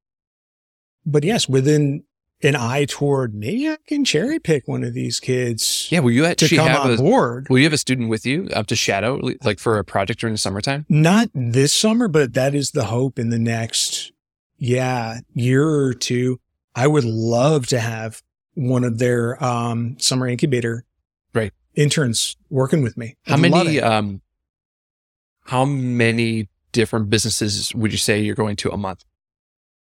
[1.04, 2.04] But yes, within
[2.44, 6.00] an eye toward maybe I can cherry pick one of these kids Yeah.
[6.00, 7.48] Will you to actually come have on a board.
[7.48, 10.34] Will you have a student with you up to shadow, like for a project during
[10.34, 10.84] the summertime?
[10.88, 14.10] Not this summer, but that is the hope in the next,
[14.58, 16.40] yeah, year or two.
[16.74, 18.22] I would love to have
[18.54, 20.84] one of their um, summer incubator
[21.34, 21.52] Right.
[21.74, 23.16] interns working with me.
[23.24, 23.80] How I'd many?
[23.80, 24.20] Um,
[25.46, 29.04] how many different businesses would you say you're going to a month?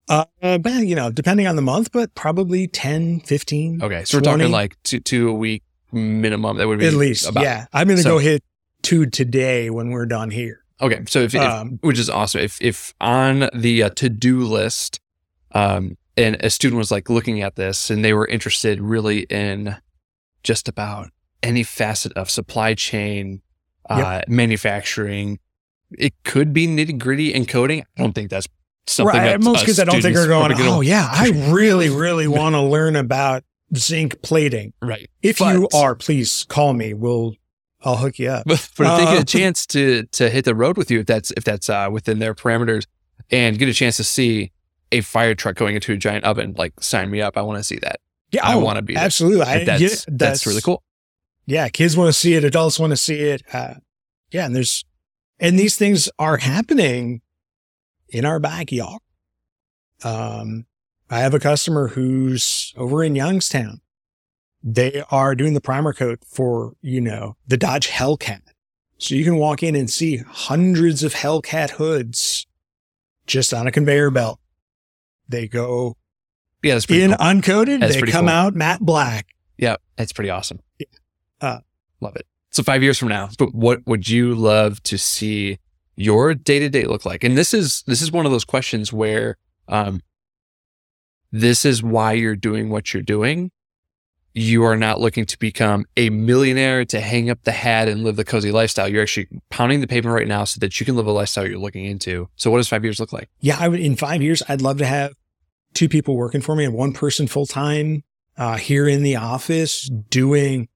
[0.10, 3.84] Uh, well, you know, depending on the month, but probably 10, 15.
[3.84, 6.58] Okay, so we're talking like two, two a week, minimum.
[6.58, 7.43] That would be At least, about.
[7.43, 7.67] yeah.
[7.72, 8.43] I'm going to So- go hit
[8.82, 10.63] two today when we're done here.
[10.82, 12.39] Okay, so if, if Um, which is awesome.
[12.41, 15.00] If if on the uh, to do list,
[15.52, 19.76] um, and a student was like looking at this and they were interested really in
[20.41, 21.10] just about
[21.43, 23.41] any facet of supply chain,
[23.89, 25.39] uh, manufacturing,
[25.98, 27.82] it could be nitty gritty and coating.
[27.98, 28.48] I don't think that's
[28.89, 29.41] something right.
[29.41, 32.62] Most uh, kids I don't think are going, oh, yeah, I really, really want to
[32.62, 33.43] learn about
[33.75, 34.73] zinc plating.
[34.82, 35.10] right.
[35.21, 36.93] If you are, please call me.
[36.93, 37.36] We'll,
[37.82, 38.43] I'll hook you up.
[38.45, 40.99] But, but if they get Uh, a chance to to hit the road with you,
[40.99, 42.86] if that's if that's uh, within their parameters,
[43.32, 44.52] and get a chance to see
[44.91, 47.38] a fire truck going into a giant oven, like sign me up.
[47.38, 47.99] I want to see that.
[48.32, 49.04] Yeah, I oh, wanna be there.
[49.04, 49.41] Absolutely.
[49.43, 50.84] I, that's, yeah, that's really cool.
[51.45, 53.41] yeah, kids want to see it, adults want to see it.
[53.54, 53.75] Uh,
[54.32, 54.86] yeah, and there's,
[55.39, 57.21] and these things are happening
[58.12, 59.02] in our backyard.
[60.04, 60.65] Um,
[61.10, 63.82] I have a customer who's over in Youngstown.
[64.63, 68.41] They are doing the primer coat for, you know, the Dodge Hellcat.
[68.98, 72.45] So you can walk in and see hundreds of Hellcat hoods
[73.26, 74.39] just on a conveyor belt.
[75.28, 75.95] They go
[76.63, 77.17] Yeah, that's in cool.
[77.17, 77.80] uncoated.
[77.80, 78.30] That's they come cool.
[78.36, 79.28] out matte black.
[79.58, 80.60] Yeah, that's pretty awesome.
[80.80, 80.86] Yeah.
[81.39, 81.60] Uh,
[82.02, 82.26] love it.
[82.52, 85.60] So five years from now, but what would you love to see
[85.99, 87.23] your day to day look like?
[87.23, 90.01] And this is this is one of those questions where um,
[91.31, 93.51] this is why you're doing what you're doing.
[94.33, 98.15] You are not looking to become a millionaire to hang up the hat and live
[98.15, 98.88] the cozy lifestyle.
[98.88, 101.59] You're actually pounding the pavement right now so that you can live a lifestyle you're
[101.59, 102.29] looking into.
[102.35, 103.29] So what does five years look like?
[103.41, 105.13] Yeah, I would in five years, I'd love to have
[105.73, 108.03] two people working for me and one person full time
[108.38, 110.69] uh, here in the office doing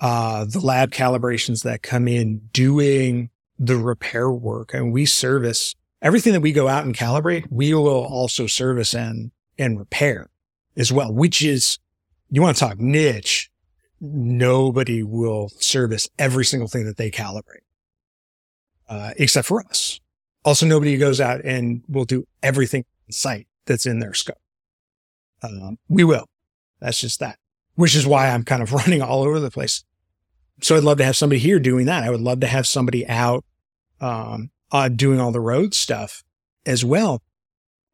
[0.00, 3.30] uh, the lab calibrations that come in, doing
[3.62, 4.74] the repair work.
[4.74, 7.46] And we service everything that we go out and calibrate.
[7.50, 10.28] We will also service and and repair
[10.76, 11.78] as well, which is
[12.30, 13.50] you want to talk niche.
[14.00, 17.62] Nobody will service every single thing that they calibrate,
[18.88, 20.00] uh, except for us.
[20.44, 24.38] Also, nobody goes out and will do everything on site that's in their scope.
[25.40, 26.26] Um, we will.
[26.80, 27.38] That's just that,
[27.76, 29.84] which is why I'm kind of running all over the place.
[30.62, 32.02] So I'd love to have somebody here doing that.
[32.02, 33.44] I would love to have somebody out,
[34.02, 36.22] um, uh, doing all the road stuff
[36.66, 37.22] as well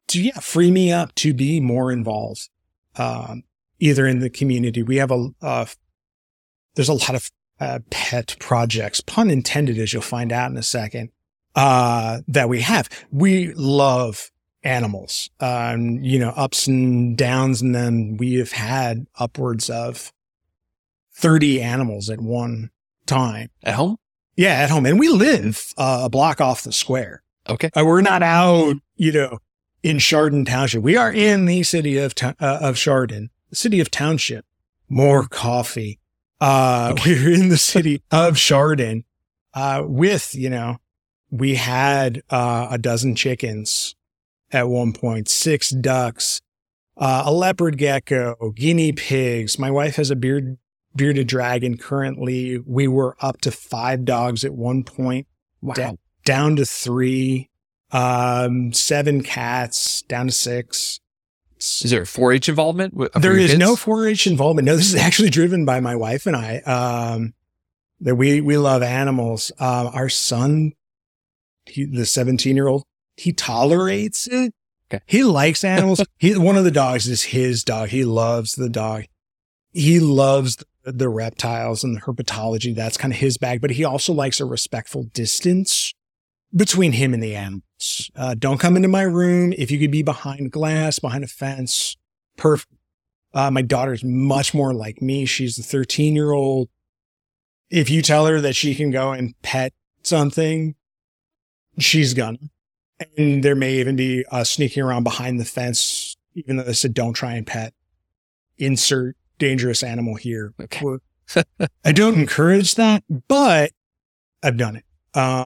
[0.07, 2.49] to, yeah, free me up to be more involved,
[2.95, 3.43] um,
[3.79, 4.83] either in the community.
[4.83, 5.65] We have a, uh,
[6.75, 10.63] there's a lot of, uh, pet projects, pun intended, as you'll find out in a
[10.63, 11.09] second
[11.55, 12.89] uh, that we have.
[13.11, 14.31] We love
[14.63, 20.11] animals, um, you know, ups and downs and then We have had upwards of
[21.13, 22.71] 30 animals at one
[23.05, 23.49] time.
[23.63, 23.97] At home?
[24.39, 24.85] Yeah, at home.
[24.85, 27.23] And we live uh, a block off the square.
[27.49, 27.69] Okay.
[27.75, 29.39] Uh, we're not out, you know,
[29.83, 30.81] in Chardon Township.
[30.81, 34.45] We are in the city of, uh, of Chardon, the city of Township.
[34.87, 35.99] More coffee.
[36.39, 39.03] Uh, we're in the city of Chardon,
[39.53, 40.77] uh, with, you know,
[41.29, 43.93] we had, uh, a dozen chickens
[44.51, 46.39] at one point, six ducks,
[46.95, 49.59] uh, a leopard gecko, guinea pigs.
[49.59, 50.57] My wife has a beard,
[50.95, 52.57] bearded dragon currently.
[52.59, 55.27] We were up to five dogs at one point
[55.61, 55.73] Wow.
[55.73, 55.93] Da-
[56.25, 57.49] down to three,
[57.91, 60.99] um, seven cats, down to six.
[61.59, 62.93] Is there 4-H involvement?
[63.15, 63.59] There is kids?
[63.59, 64.65] no 4-H involvement.
[64.65, 66.59] No, this is actually driven by my wife and I.
[66.59, 67.33] Um,
[68.01, 69.51] that we we love animals.
[69.59, 70.71] Um, our son,
[71.65, 72.83] he, the 17 year old,
[73.17, 74.53] he tolerates it.
[74.89, 75.03] Okay.
[75.05, 76.01] He likes animals.
[76.17, 77.89] he one of the dogs is his dog.
[77.89, 79.03] He loves the dog.
[79.73, 82.75] He loves the, reptiles and the herpetology.
[82.75, 83.61] That's kind of his bag.
[83.61, 85.93] But he also likes a respectful distance
[86.55, 88.11] between him and the animals.
[88.15, 89.53] Uh, don't come into my room.
[89.57, 91.95] If you could be behind glass, behind a fence,
[92.37, 92.73] perfect.
[93.33, 95.25] Uh, my daughter's much more like me.
[95.25, 96.69] She's a 13 year old.
[97.69, 100.75] If you tell her that she can go and pet something,
[101.77, 102.39] she's gonna.
[103.17, 106.93] And there may even be uh, sneaking around behind the fence, even though they said
[106.93, 107.73] don't try and pet.
[108.57, 110.53] Insert dangerous animal here.
[110.61, 110.85] Okay.
[111.85, 113.71] I don't encourage that, but
[114.43, 114.85] I've done it.
[115.17, 115.45] Um,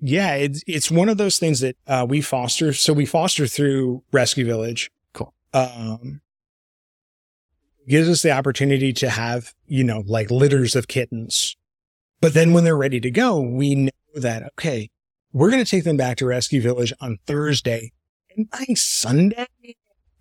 [0.00, 2.72] yeah, it's it's one of those things that uh, we foster.
[2.72, 4.90] So we foster through Rescue Village.
[5.14, 5.32] Cool.
[5.54, 6.20] Um,
[7.88, 11.56] gives us the opportunity to have you know like litters of kittens,
[12.20, 14.90] but then when they're ready to go, we know that okay,
[15.32, 17.92] we're going to take them back to Rescue Village on Thursday,
[18.36, 19.46] and by Sunday,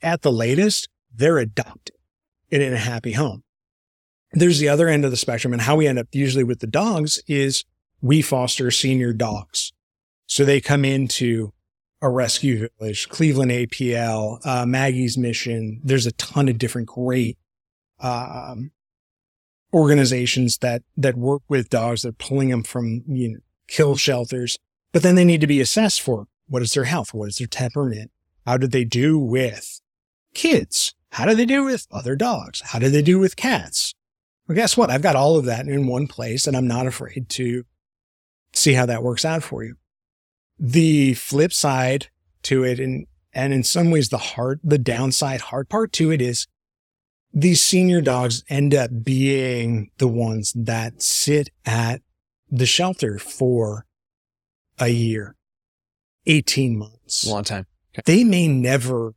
[0.04, 1.96] at the latest, they're adopted
[2.52, 3.44] and in a happy home.
[4.34, 6.68] There's the other end of the spectrum, and how we end up usually with the
[6.68, 7.66] dogs is
[8.02, 9.74] we foster senior dogs.
[10.26, 11.52] So they come into
[12.02, 15.82] a rescue village, Cleveland APL, uh, Maggie's Mission.
[15.84, 17.38] There's a ton of different great
[18.00, 18.72] um,
[19.74, 22.02] organizations that, that work with dogs.
[22.02, 24.58] They're pulling them from, you know, kill shelters,
[24.92, 27.14] but then they need to be assessed for what is their health?
[27.14, 28.12] What is their temperament?
[28.46, 29.80] How did they do with
[30.34, 30.94] kids?
[31.12, 32.62] How do they do with other dogs?
[32.62, 33.94] How do they do with cats?
[34.48, 34.90] Well, guess what?
[34.90, 37.64] I've got all of that in one place and I'm not afraid to
[38.54, 39.76] see how that works out for you.
[40.58, 42.08] The flip side
[42.44, 46.22] to it and, and in some ways the hard, the downside hard part to it
[46.22, 46.48] is
[47.34, 52.02] these senior dogs end up being the ones that sit at
[52.50, 53.86] the shelter for
[54.80, 55.36] a year,
[56.26, 57.26] 18 months.
[57.26, 57.68] A long time.
[58.06, 59.14] They may never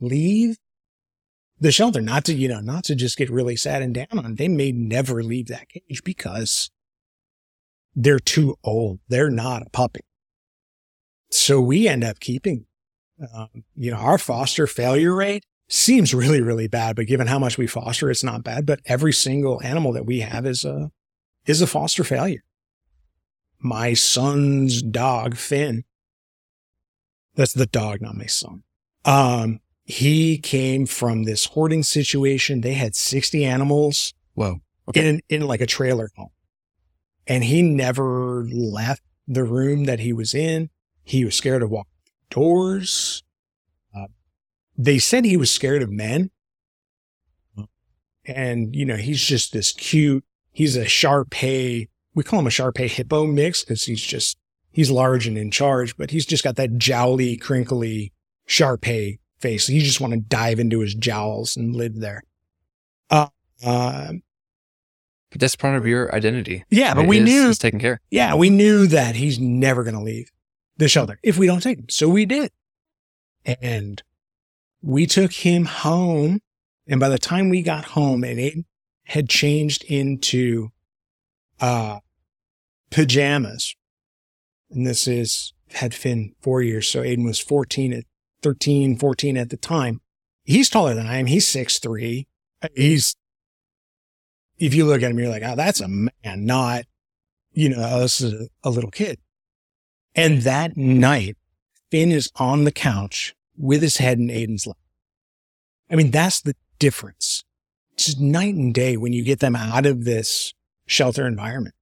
[0.00, 0.58] leave
[1.62, 4.34] the shelter, not to, you know, not to just get really sad and down on.
[4.34, 6.70] They may never leave that cage because
[7.94, 8.98] they're too old.
[9.08, 10.00] They're not a puppy.
[11.30, 12.66] So we end up keeping,
[13.32, 17.56] um, you know, our foster failure rate seems really, really bad, but given how much
[17.56, 18.66] we foster, it's not bad.
[18.66, 20.90] But every single animal that we have is a,
[21.46, 22.42] is a foster failure.
[23.60, 25.84] My son's dog, Finn,
[27.36, 28.64] that's the dog, not my son.
[29.04, 32.60] Um, he came from this hoarding situation.
[32.60, 34.60] They had 60 animals Whoa.
[34.94, 36.30] in, in like a trailer home.
[37.26, 40.70] And he never left the room that he was in.
[41.02, 41.90] He was scared of walking
[42.30, 43.22] doors.
[43.96, 44.06] Uh,
[44.76, 46.30] they said he was scared of men.
[48.24, 51.88] And, you know, he's just this cute, he's a Shar Pei.
[52.14, 54.38] We call him a Shar Pei hippo mix because he's just,
[54.70, 58.12] he's large and in charge, but he's just got that jowly, crinkly
[58.46, 59.68] Shar Pei face.
[59.68, 62.22] You just want to dive into his jowls and live there.
[63.10, 63.28] Uh,
[63.64, 64.12] uh,
[65.30, 66.64] But that's part of your identity.
[66.70, 67.08] yeah, but right?
[67.08, 68.00] we Is- knew is taking care.
[68.10, 70.30] yeah, we knew that he's never going to leave
[70.78, 71.88] the shelter if we don't take him.
[71.90, 72.50] So we did.
[73.44, 74.02] And
[74.80, 76.40] we took him home.
[76.86, 78.54] And by the time we got home and it
[79.04, 80.70] had changed into,
[81.60, 81.98] uh,
[82.90, 83.74] pajamas.
[84.70, 86.88] And this is, had Finn four years.
[86.88, 88.04] So Aiden was 14 at
[88.42, 90.00] 13, 14 at the time.
[90.44, 91.26] He's taller than I am.
[91.26, 92.26] He's six three.
[92.74, 93.16] He's,
[94.58, 96.84] if you look at him, you're like, oh, that's a man, not
[97.52, 99.18] you know, us as a, a little kid.
[100.14, 101.36] And that night,
[101.90, 104.76] Finn is on the couch with his head in Aiden's lap.
[105.90, 107.44] I mean, that's the difference.
[107.92, 110.54] It's just night and day when you get them out of this
[110.86, 111.74] shelter environment.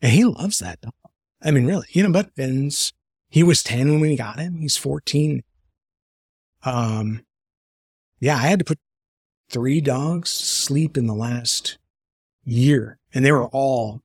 [0.00, 0.92] And he loves that dog.
[1.42, 2.92] I mean, really, you know, but Finn's,
[3.28, 4.56] he was 10 when we got him.
[4.60, 5.42] He's 14.
[6.64, 7.24] Um,
[8.20, 8.78] yeah, I had to put
[9.50, 11.78] three dogs to sleep in the last
[12.44, 14.02] year and they were all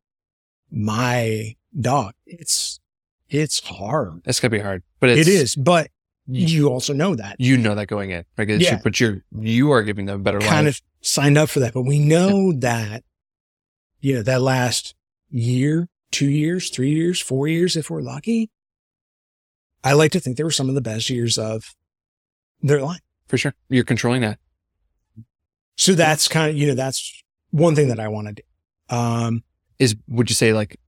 [0.71, 2.13] my dog.
[2.25, 2.79] It's,
[3.29, 4.21] it's hard.
[4.23, 4.83] That's gonna be hard.
[4.99, 5.89] But it's, It is, but
[6.27, 8.47] you also know that You know that going in, right?
[8.47, 8.75] Yeah.
[8.75, 10.49] you- But you're you are giving them a better life.
[10.49, 10.77] kind life.
[10.77, 13.03] of signed up for that, but we know that,
[13.99, 14.95] you know, that last
[15.29, 18.49] year, two years, three years, four years, if we're lucky,
[19.83, 21.75] I like to think they were some of the best years of
[22.61, 23.01] their life.
[23.27, 23.53] for sure.
[23.69, 24.39] You're controlling that.
[25.75, 28.95] So that's kind of, you know, that's one thing that I want to do.
[28.95, 29.43] Um,
[29.79, 30.79] Is would you say like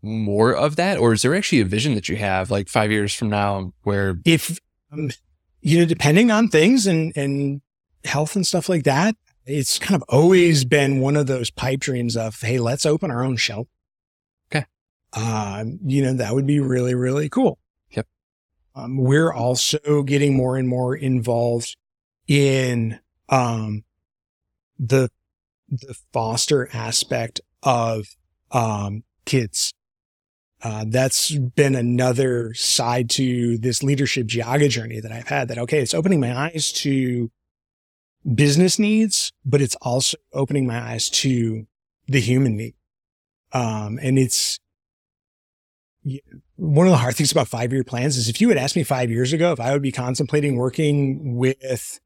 [0.00, 3.14] more of that, or is there actually a vision that you have like five years
[3.14, 4.58] from now where if
[4.92, 5.10] um,
[5.60, 7.60] you know depending on things and and
[8.04, 9.14] health and stuff like that
[9.46, 13.22] it's kind of always been one of those pipe dreams of hey let's open our
[13.24, 13.70] own shelter
[14.52, 14.66] Okay.
[15.14, 17.58] um you know that would be really really cool.
[18.74, 21.76] Um, we're also getting more and more involved
[22.26, 23.84] in um
[24.78, 25.10] the
[25.68, 28.06] the foster aspect of
[28.52, 29.74] um kids
[30.62, 35.80] uh, that's been another side to this leadership Geauga journey that I've had that, okay,
[35.80, 37.32] it's opening my eyes to
[38.34, 41.66] business needs, but it's also opening my eyes to
[42.06, 42.74] the human need.
[43.52, 44.60] Um, and it's
[46.62, 48.84] one of the hard things about five year plans is if you had asked me
[48.84, 51.98] five years ago if I would be contemplating working with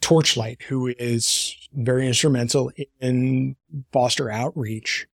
[0.00, 3.54] Torchlight, who is very instrumental in
[3.92, 5.06] foster outreach.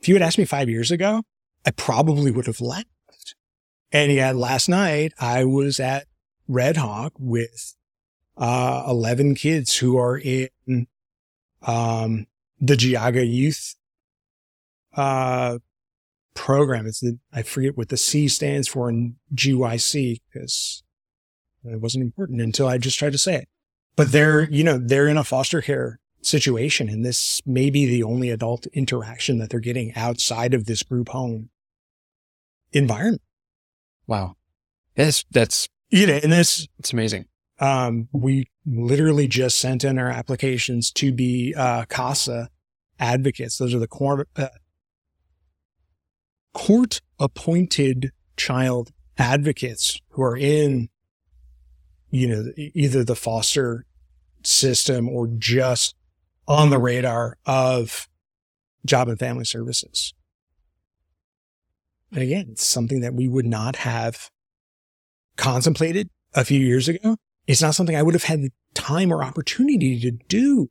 [0.00, 1.22] If you had asked me five years ago,
[1.66, 2.86] I probably would have left.
[3.92, 6.06] And yet last night I was at
[6.46, 7.74] Red Hawk with,
[8.38, 10.48] uh, 11 kids who are in,
[11.60, 12.26] um,
[12.58, 13.74] the Geauga youth,
[14.94, 15.58] uh,
[16.38, 16.86] program.
[16.86, 20.82] It's the, I forget what the C stands for in GYC because
[21.64, 23.48] it wasn't important until I just tried to say it.
[23.96, 28.02] But they're, you know, they're in a foster care situation and this may be the
[28.02, 31.50] only adult interaction that they're getting outside of this group home
[32.72, 33.22] environment.
[34.06, 34.36] wow,
[34.94, 37.26] that's that's You know, and this, it's amazing.
[37.60, 42.48] Um, we literally just sent in our applications to be uh, CASA
[43.00, 43.58] advocates.
[43.58, 44.48] Those are the court uh,
[46.54, 50.88] court appointed child advocates who are in,
[52.10, 53.84] you know, either the foster
[54.42, 55.94] system or just
[56.46, 58.08] on the radar of
[58.86, 60.14] job and family services.
[62.12, 64.30] And again, it's something that we would not have
[65.36, 67.16] contemplated a few years ago.
[67.46, 70.70] It's not something I would have had the time or opportunity to do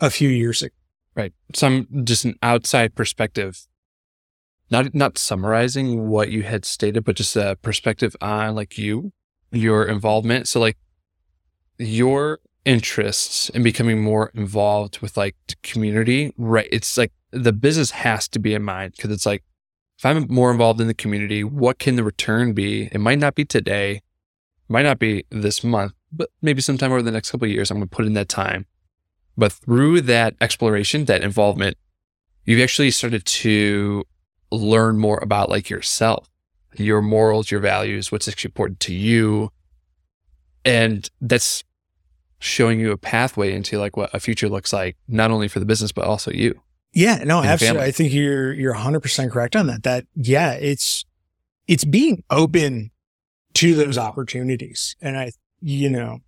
[0.00, 0.74] a few years ago.
[1.14, 1.32] Right.
[1.54, 3.66] Some just an outside perspective,
[4.70, 9.12] not not summarizing what you had stated, but just a perspective on like you,
[9.52, 10.48] your involvement.
[10.48, 10.78] So like
[11.78, 16.68] your interests and becoming more involved with like the community, right?
[16.72, 19.44] It's like the business has to be in mind because it's like
[19.98, 22.88] if I'm more involved in the community, what can the return be?
[22.90, 24.02] It might not be today,
[24.68, 27.88] might not be this month, but maybe sometime over the next couple years, I'm going
[27.88, 28.66] to put in that time.
[29.36, 31.76] But through that exploration, that involvement,
[32.44, 34.04] you've actually started to
[34.60, 36.28] learn more about like yourself,
[36.76, 39.50] your morals, your values, what's actually important to you.
[40.64, 41.64] And that's
[42.38, 45.66] showing you a pathway into like what a future looks like, not only for the
[45.66, 46.60] business, but also you.
[46.92, 47.82] Yeah, no, absolutely.
[47.82, 49.82] I think you're you're 100% correct on that.
[49.82, 51.04] That yeah, it's
[51.66, 52.92] it's being open
[53.54, 54.94] to those opportunities.
[55.00, 56.20] And I you know,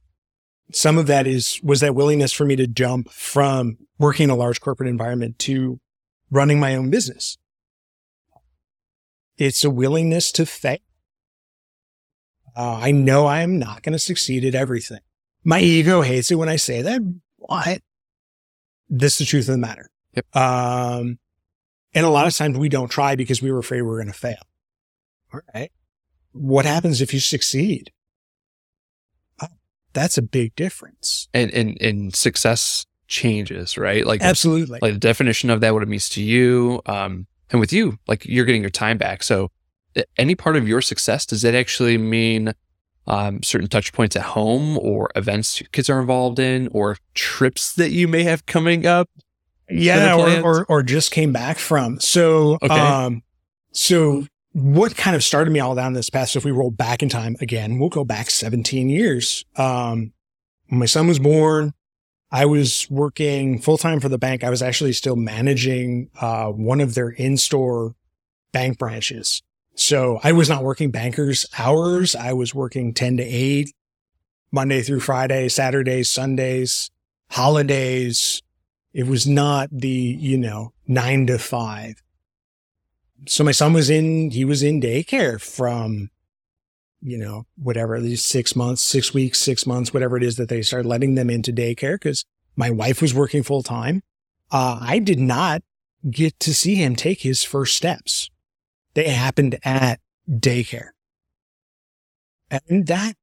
[0.72, 4.36] some of that is was that willingness for me to jump from working in a
[4.36, 5.78] large corporate environment to
[6.30, 7.38] running my own business.
[9.38, 10.78] It's a willingness to fail.
[12.56, 15.00] Uh, I know I am not going to succeed at everything.
[15.44, 17.02] My ego hates it when I say that.
[17.36, 17.82] What?
[18.88, 19.90] This is the truth of the matter.
[20.14, 20.34] Yep.
[20.34, 21.18] Um,
[21.94, 24.12] and a lot of times we don't try because we were afraid we were going
[24.12, 24.42] to fail.
[25.32, 25.70] All right.
[26.32, 27.90] What happens if you succeed?
[29.42, 29.48] Oh,
[29.92, 31.28] that's a big difference.
[31.32, 34.06] And and and success changes, right?
[34.06, 34.78] Like Absolutely.
[34.82, 36.82] like the definition of that, what it means to you.
[36.86, 39.22] Um, and with you, like you're getting your time back.
[39.22, 39.50] So
[40.18, 42.52] any part of your success, does that actually mean
[43.06, 47.90] um, certain touch points at home or events kids are involved in or trips that
[47.90, 49.08] you may have coming up?
[49.68, 51.98] yeah, or, or or just came back from.
[52.00, 52.74] So, Okay.
[52.74, 53.22] um,
[53.72, 56.30] so what kind of started me all down this path?
[56.30, 59.44] So if we roll back in time again, we'll go back 17 years.
[59.56, 60.12] Um,
[60.70, 61.74] my son was born,
[62.30, 64.42] I was working full time for the bank.
[64.42, 67.94] I was actually still managing uh, one of their in store
[68.52, 69.42] bank branches.
[69.74, 72.16] So I was not working bankers hours.
[72.16, 73.72] I was working 10 to 8,
[74.50, 76.90] Monday through Friday, Saturdays, Sundays,
[77.30, 78.42] holidays.
[78.92, 82.02] It was not the, you know, nine to five.
[83.28, 86.10] So my son was in, he was in daycare from,
[87.00, 90.62] you know, whatever, these six months, six weeks, six months, whatever it is that they
[90.62, 92.24] started letting them into daycare because
[92.56, 94.02] my wife was working full time.
[94.50, 95.62] Uh, I did not
[96.10, 98.30] get to see him take his first steps.
[98.94, 100.90] They happened at daycare.
[102.50, 103.14] And that,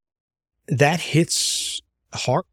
[0.67, 1.81] that hits
[2.13, 2.45] hard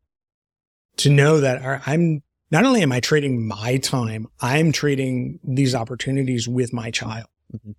[0.99, 6.49] to know that I'm not only am I trading my time, I'm trading these opportunities
[6.49, 7.27] with my child.
[7.55, 7.75] Mhm.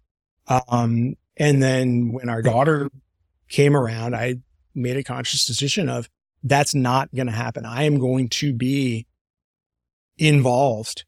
[0.67, 2.89] Um, and then when our daughter
[3.51, 4.35] came around, I
[4.73, 6.09] made a conscious decision of
[6.43, 7.65] that's not going to happen.
[7.65, 9.05] I am going to be
[10.17, 11.05] involved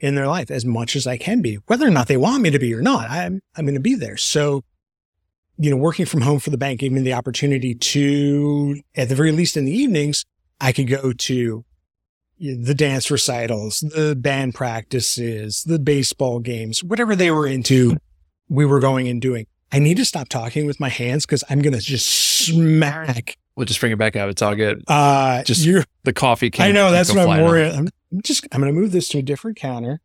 [0.00, 2.50] in their life as much as I can be, whether or not they want me
[2.50, 3.10] to be or not.
[3.10, 4.16] I'm, I'm going to be there.
[4.16, 4.62] So,
[5.56, 9.14] you know, working from home for the bank gave me the opportunity to, at the
[9.14, 10.24] very least in the evenings,
[10.60, 11.64] I could go to
[12.38, 17.96] the dance recitals, the band practices, the baseball games, whatever they were into,
[18.48, 19.46] we were going and doing.
[19.74, 23.36] I need to stop talking with my hands because I'm going to just smack.
[23.56, 24.28] We'll just bring it back out.
[24.28, 24.84] It's all good.
[24.86, 27.72] Uh, Just you're, The coffee can I know that's what I'm worried.
[27.72, 30.00] I'm I'm just, I'm going to move this to a different counter.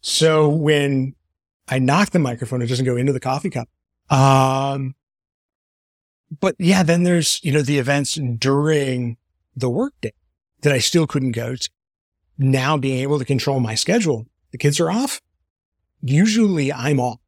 [0.00, 1.14] so when
[1.68, 3.68] I knock the microphone, it doesn't go into the coffee cup.
[4.10, 4.96] Um,
[6.40, 9.16] but yeah, then there's, you know, the events during
[9.54, 10.12] the workday
[10.62, 11.70] that I still couldn't go to.
[12.38, 15.20] Now being able to control my schedule, the kids are off.
[16.02, 17.20] Usually I'm off,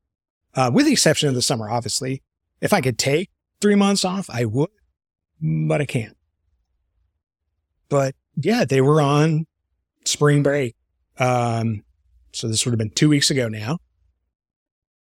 [0.59, 2.21] uh, with the exception of the summer, obviously.
[2.61, 3.31] If I could take
[3.61, 4.71] three months off, I would,
[5.41, 6.17] but I can't.
[7.89, 9.47] But yeah, they were on
[10.05, 10.75] spring break.
[11.17, 11.85] Um,
[12.33, 13.79] so this would have been two weeks ago now.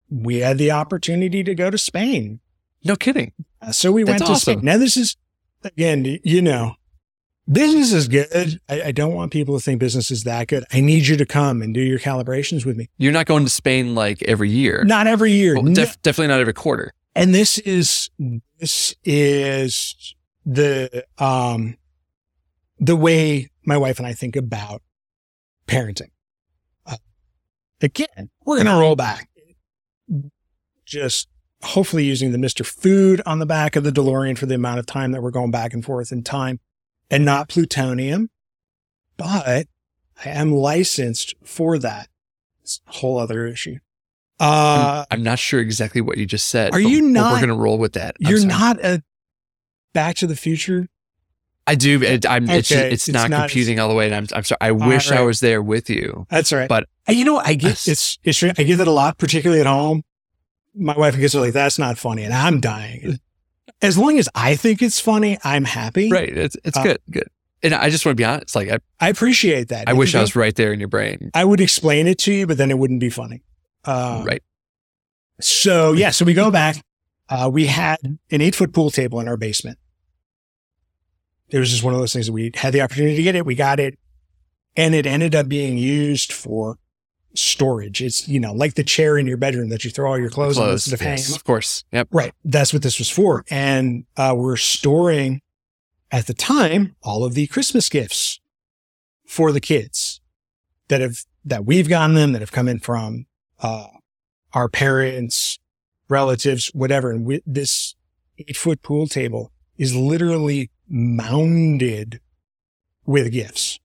[0.09, 2.41] We had the opportunity to go to Spain.
[2.83, 3.31] No kidding.
[3.61, 4.53] Uh, so we That's went to awesome.
[4.55, 4.65] Spain.
[4.65, 5.15] Now this is
[5.63, 6.75] again, you know,
[7.51, 8.59] business is good.
[8.69, 10.63] I, I don't want people to think business is that good.
[10.71, 12.89] I need you to come and do your calibrations with me.
[12.97, 14.83] You're not going to Spain like every year.
[14.85, 15.55] Not every year.
[15.55, 16.93] Well, No- definitely not every quarter.
[17.15, 18.09] and this is
[18.59, 20.15] this is
[20.45, 21.77] the, um,
[22.79, 24.81] the way my wife and I think about
[25.67, 26.09] parenting.
[26.85, 26.97] Uh,
[27.81, 29.29] again, we're going to roll back.
[30.85, 31.27] Just
[31.63, 32.63] hopefully using the Mr.
[32.65, 35.49] Fusion on the back of the DeLorean for the amount of time that we're going
[35.51, 36.59] back and forth in time
[37.09, 38.29] and not plutonium.
[39.17, 39.67] But
[40.25, 42.09] I am licensed for that.
[42.61, 43.77] It's a whole other issue.
[44.39, 46.73] Uh, I'm, I'm not sure exactly what you just said.
[46.73, 48.15] Are you not- We're going to roll with that.
[48.21, 48.49] I'm you're sorry.
[48.49, 49.03] not a
[49.93, 50.89] Back to the Future.
[51.65, 52.01] I do.
[52.03, 52.49] It, I'm.
[52.49, 54.05] It's, Okay, it's, it's not, not- computing all the way.
[54.07, 54.27] And I'm.
[54.35, 54.57] I'm sorry.
[54.59, 56.27] I wish I was there with you.
[56.29, 56.67] That's all right.
[56.69, 57.37] But- Uh, you know.
[57.37, 58.43] I get it's it's.
[58.43, 60.03] I get that a lot, particularly at home.
[60.75, 63.19] My wife gets like, "That's not funny," and I'm dying.
[63.81, 66.09] As long as I think it's funny, I'm happy.
[66.09, 66.35] Right.
[66.35, 66.55] It's.
[66.63, 66.99] It's Uh, good.
[67.11, 67.27] Good.
[67.63, 68.55] And I just want to be honest.
[68.55, 68.79] Like I.
[68.99, 69.87] I appreciate that.
[69.87, 71.31] I If wish I was right there in your brain.
[71.33, 73.43] I would explain it to you, but then it wouldn't be funny.
[73.83, 74.43] Uh, right.
[75.41, 76.77] So yeah, so we go back.
[77.27, 79.77] Uh, we had an eight foot pool table in our basement.
[81.49, 83.45] It was just one of those things that we had the opportunity to get it.
[83.45, 83.97] We got it
[84.75, 86.77] and it ended up being used for
[87.37, 88.01] storage.
[88.01, 90.57] It's, you know, like the chair in your bedroom that you throw all your clothes,
[90.57, 90.87] on Close.
[90.87, 91.35] instead of hanging.
[91.35, 91.83] Of course.
[91.91, 92.09] Yep.
[92.11, 92.33] Right.
[92.43, 93.43] That's what this was for.
[93.49, 95.41] And uh, we're storing
[96.11, 98.39] at the time all of the Christmas gifts
[99.25, 100.21] for the kids
[100.87, 103.25] that have that we've gotten them that have come in from
[103.61, 103.87] uh,
[104.53, 105.59] our parents,
[106.09, 107.11] relatives, whatever.
[107.11, 107.95] And we, this
[108.37, 112.19] eight foot pool table is literally mounded
[113.05, 113.79] with gifts.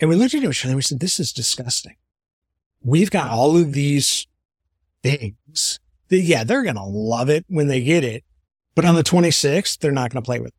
[0.00, 1.96] And we looked at each other and we said, "This is disgusting."
[2.82, 4.26] We've got all of these
[5.02, 8.24] things they- yeah, they're going to love it when they get it.
[8.74, 10.54] But on the 26th, they're not going to play with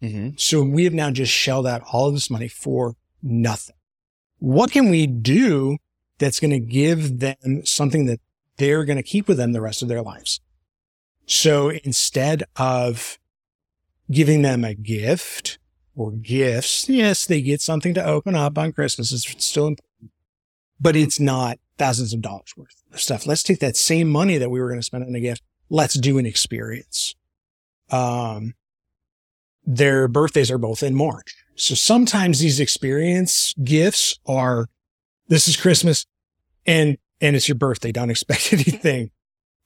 [0.00, 0.10] it.
[0.10, 3.74] hmm So we have now just shelled out all of this money for nothing.
[4.38, 5.76] What can we do
[6.18, 8.20] that's going to give them something that
[8.56, 10.40] they're going to keep with them the rest of their lives?
[11.26, 13.18] So instead of
[14.10, 15.58] giving them a gift
[15.94, 19.12] or gifts, yes, they get something to open up on Christmas.
[19.12, 19.85] It's still important,
[20.80, 23.26] but it's not thousands of dollars worth of stuff.
[23.26, 25.42] Let's take that same money that we were going to spend on a gift.
[25.68, 27.14] Let's do an experience.
[27.90, 28.54] Um,
[29.64, 31.34] their birthdays are both in March.
[31.56, 34.68] So sometimes these experience gifts are,
[35.28, 36.06] this is Christmas
[36.66, 37.92] and, and it's your birthday.
[37.92, 39.10] Don't expect anything,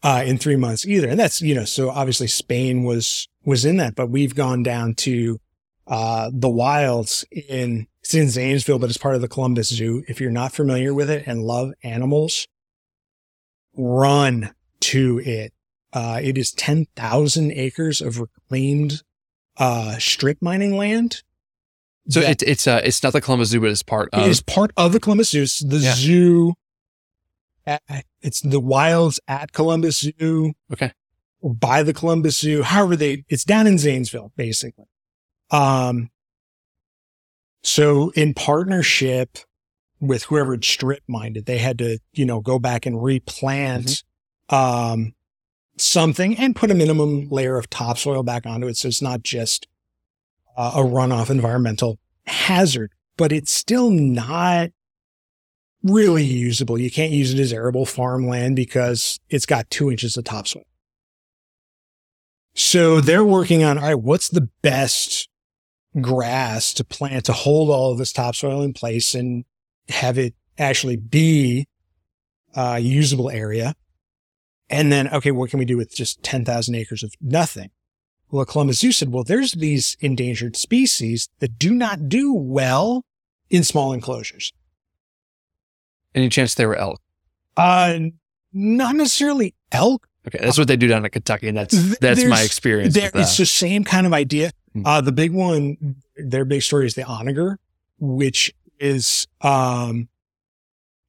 [0.03, 1.09] uh, in three months either.
[1.09, 4.95] And that's, you know, so obviously Spain was, was in that, but we've gone down
[4.95, 5.39] to,
[5.87, 10.03] uh, the wilds in, it's in Zanesville, but it's part of the Columbus Zoo.
[10.09, 12.47] If you're not familiar with it and love animals,
[13.77, 15.53] run to it.
[15.93, 19.03] Uh, it is 10,000 acres of reclaimed,
[19.59, 21.23] uh, strip mining land.
[22.09, 24.23] So it, it's uh it's not the Columbus Zoo, but it's part of.
[24.27, 25.43] it is part of the Columbus Zoo.
[25.43, 25.95] It's the Yeah.
[25.95, 26.55] zoo.
[27.67, 27.83] at-
[28.23, 30.55] it's the wilds at Columbus Zoo.
[30.73, 30.93] Okay.
[31.41, 32.63] Or by the Columbus Zoo.
[32.63, 34.87] However, they, it's down in Zanesville, basically.
[35.51, 36.11] Um,
[37.63, 39.39] so in partnership
[40.01, 44.03] with whoever had strip mined it, they had to, you know, go back and replant,
[44.49, 45.15] um,
[45.81, 48.77] something and put a minimum layer of topsoil back onto it.
[48.77, 49.67] So it's not just
[50.57, 54.71] uh, a runoff environmental hazard, but it's still not
[55.83, 56.79] really usable.
[56.79, 60.65] You can't use it as arable farmland because it's got two inches of topsoil.
[62.55, 65.30] So they're working on, all right, what's the best
[66.01, 69.45] grass to plant to hold all of this topsoil in place and
[69.89, 71.67] have it actually be
[72.55, 73.75] a usable area?
[74.69, 77.71] And then, okay, what can we do with just 10,000 acres of nothing?
[78.31, 83.05] Well, Columbus Zoo said, well, there's these endangered species that do not do well
[83.51, 84.53] in small enclosures.
[86.15, 87.01] Any chance they were elk?
[87.57, 87.99] Uh,
[88.53, 90.07] not necessarily elk.
[90.27, 92.95] Okay, that's what they do down in Kentucky, and that's Th- that's my experience.
[92.95, 93.21] There, that.
[93.21, 94.53] it's the same kind of idea.
[94.73, 94.87] Hmm.
[94.87, 97.59] Uh, the big one, their big story is the onager,
[97.99, 100.09] which is, um,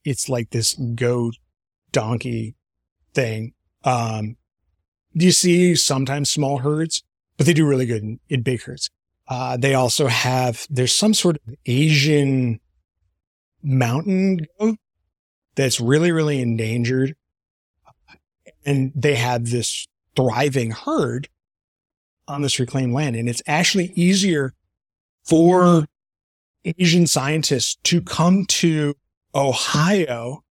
[0.04, 1.36] it's like this goat
[1.92, 2.56] donkey
[3.14, 3.54] thing.
[3.84, 4.38] Um,
[5.14, 7.04] you see sometimes small herds,
[7.38, 8.90] but they do really good in, in big herds.
[9.28, 12.60] Uh, they also have, there's some sort of Asian
[13.64, 14.78] mountain goat
[15.56, 17.16] that's really, really endangered.
[18.66, 21.30] And they have this thriving herd
[22.28, 23.16] on this reclaimed land.
[23.16, 24.54] And it's actually easier
[25.24, 25.86] for
[26.64, 28.96] Asian scientists to come to
[29.34, 30.44] Ohio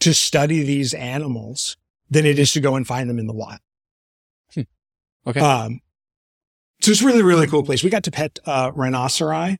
[0.00, 1.76] to study these animals
[2.10, 3.60] than it is to go and find them in the wild.
[5.26, 5.40] okay.
[5.40, 5.80] Um,
[6.80, 7.82] so it's really, really cool place.
[7.82, 9.56] We got to pet, uh, rhinoceri.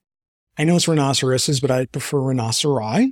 [0.56, 3.10] I know it's rhinoceroses, but I prefer rhinoceri.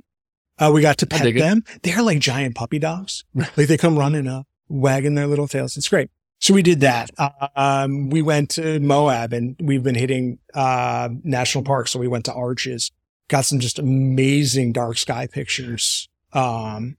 [0.59, 1.39] Uh, we got to pet dig it.
[1.39, 1.63] them.
[1.83, 3.23] They're like giant puppy dogs.
[3.35, 5.77] like they come running up, wagging their little tails.
[5.77, 6.09] It's great.
[6.39, 7.09] So we did that.
[7.55, 11.91] Um, we went to Moab and we've been hitting, uh, national parks.
[11.91, 12.91] So we went to Arches,
[13.27, 16.07] got some just amazing dark sky pictures.
[16.33, 16.97] Um,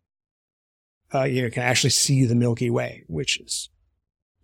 [1.15, 3.71] uh, you know, can actually see the Milky Way, which is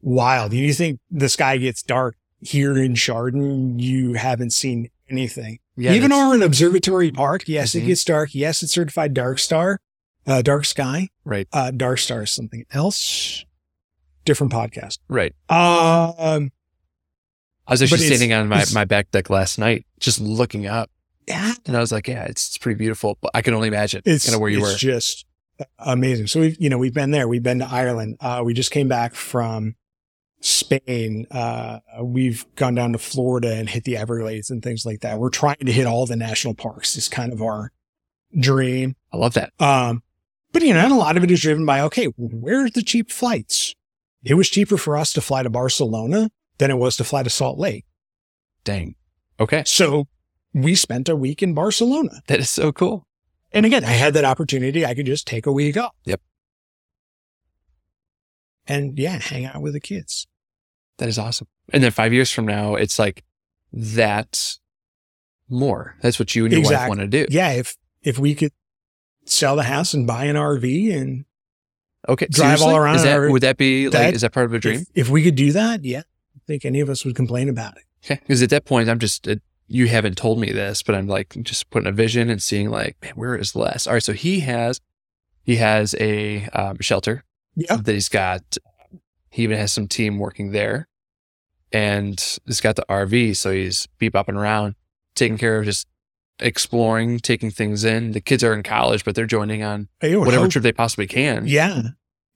[0.01, 0.53] wild.
[0.53, 5.59] You think the sky gets dark here in Chardon, you haven't seen anything.
[5.77, 7.83] Yeah, Even that's- an observatory park, yes, Mhm.
[7.83, 8.35] it gets dark.
[8.35, 9.81] Yes, it's certified dark star,
[10.27, 11.09] uh, dark sky.
[11.25, 13.45] right, Uh, dark star is something else.
[14.25, 14.99] Different podcast.
[15.09, 15.35] right.
[15.49, 16.51] Um,
[17.67, 20.91] I was actually standing on my, my back deck last night, just looking up,
[21.27, 24.03] yeah, and I was like, "Yeah, it's, it's pretty beautiful." But I can only imagine
[24.05, 24.77] it's kind of where you it's were.
[24.79, 25.25] just
[25.79, 26.27] amazing.
[26.27, 27.27] So we've, you know, we've been there.
[27.29, 28.17] We've been to Ireland.
[28.21, 29.77] Uh, we just came back from
[30.41, 31.27] Spain.
[31.31, 35.19] Uh, we've gone down to Florida and hit the Everglades and things like that.
[35.19, 36.97] We're trying to hit all the national parks.
[36.97, 37.73] Is kind of our
[38.39, 38.97] dream.
[39.13, 39.53] I love that.
[39.59, 40.03] Um,
[40.53, 43.11] but you know, and a lot of it is driven by, okay, where's the cheap
[43.11, 43.75] flights?
[44.25, 47.31] It was cheaper for us to fly to Barcelona than it was to fly to
[47.31, 47.85] Salt Lake.
[48.65, 48.95] Dang.
[49.39, 50.07] Okay, So
[50.53, 52.23] we spent a week in Barcelona.
[52.29, 53.07] that is so cool.
[53.53, 54.87] And again, I had that opportunity.
[54.87, 55.93] I could just take a week off.
[56.05, 56.21] Yep.
[58.67, 60.27] And yeah, hang out with the kids.
[60.99, 61.49] That is awesome.
[61.73, 63.25] And then five years from now, it's like
[63.73, 64.57] that
[65.49, 65.97] more.
[66.01, 67.27] That's what you and your wife want to do.
[67.29, 67.53] Yeah.
[67.53, 68.53] If, if we could
[69.27, 71.25] sell the house and buy an RV and
[72.09, 72.27] Okay.
[72.31, 74.53] Drive all around Is that, or- would that be like, that- is that part of
[74.55, 74.81] a dream?
[74.81, 77.77] if, if we could do that, yeah, I think any of us would complain about
[77.77, 77.85] it.
[78.05, 78.21] Okay.
[78.21, 79.37] Because at that point, I'm just, uh,
[79.67, 82.97] you haven't told me this, but I'm like just putting a vision and seeing like,
[83.03, 83.87] man, where is Les?
[83.87, 84.03] All right.
[84.03, 84.81] So he has,
[85.43, 87.25] he has a um, shelter
[87.57, 87.77] Yeah.
[87.77, 88.59] that he's got.
[89.31, 90.87] He even has some team working there
[91.73, 93.37] and he's got the RV.
[93.37, 94.75] So he's beep bopping around,
[95.15, 95.87] taking care of just
[96.41, 98.13] exploring, taking things in.
[98.13, 101.07] The kids are in college, but they're joining on Hey, whatever hope- trip they possibly
[101.07, 101.47] can.
[101.47, 101.83] Yeah.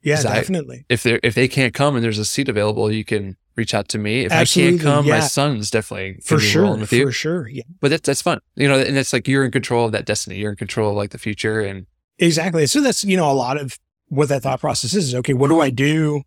[0.01, 0.85] Yeah, 'Cause I- definitely.
[0.89, 3.89] If they if they can't come and there's a seat available, you can reach out
[3.89, 4.21] to me.
[4.23, 6.77] If Absolutely, I can't come, my son's definitely for sure.
[6.77, 7.07] with you.
[7.07, 7.47] For sure.
[7.49, 7.63] Yeah.
[7.81, 8.79] But that's that's fun, you know.
[8.79, 10.37] And it's like you're in control of that destiny.
[10.37, 11.85] You're in control of like the future, and
[12.17, 12.65] Exactly.
[12.67, 13.77] So that's, you know, a lot of
[14.07, 16.23] what that thought process is, is okay, what do I do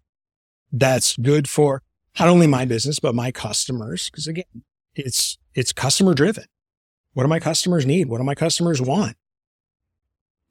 [0.73, 1.83] that's good for
[2.19, 4.09] not only my business, but my customers?
[4.11, 4.45] Because again,
[4.95, 6.45] it's, it's customer driven.
[7.15, 8.09] What do my customers need?
[8.09, 9.17] What do my customers want?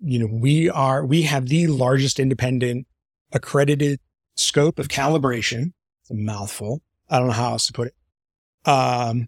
[0.04, 2.88] You know, we are, we have the largest independent
[3.32, 4.00] accredited
[4.36, 5.74] scope of calibration.
[6.02, 6.82] It's a mouthful.
[7.10, 8.70] I don't know how else to put it.
[8.70, 9.28] Um,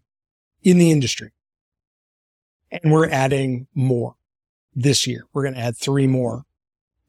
[0.62, 1.32] in the industry.
[2.72, 4.16] And we're adding more
[4.76, 5.26] this year.
[5.34, 6.46] We're going to add three more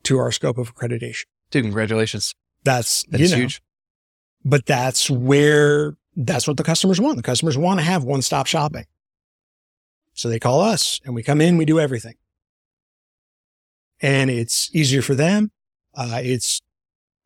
[0.05, 1.25] to our scope of accreditation.
[1.51, 2.35] dude, congratulations.
[2.65, 3.63] That's, That you know, huge.
[4.45, 7.17] but that's where, that's what the customers want.
[7.17, 8.85] The customers want to have one stop shopping.
[10.15, 12.15] So they call us and we come in, we do everything.
[14.01, 15.51] And it's easier for them.
[15.95, 16.61] Uh, it's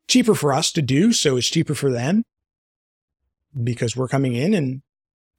[0.07, 1.13] cheaper for us to do.
[1.13, 2.23] So it's cheaper for them
[3.63, 4.81] because we're coming in and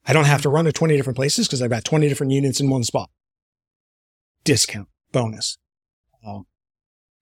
[0.05, 2.59] I don't have to run to 20 different places because I've got 20 different units
[2.59, 3.09] in one spot.
[4.43, 5.57] Discount bonus.
[6.25, 6.45] Um,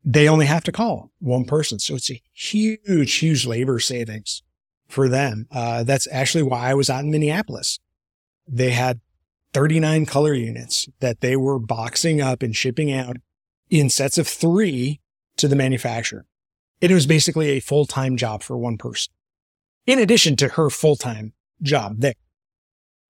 [0.03, 1.79] they only have to call one person.
[1.79, 4.43] So it's a huge, huge labor savings
[4.87, 5.47] for them.
[5.51, 7.79] Uh, that's actually why I was out in Minneapolis.
[8.47, 9.01] They had
[9.53, 13.17] 39 color units that they were boxing up and shipping out
[13.69, 14.99] in sets of three
[15.37, 16.25] to the manufacturer.
[16.81, 19.11] It was basically a full-time job for one person.
[19.85, 22.13] In addition to her full-time job there.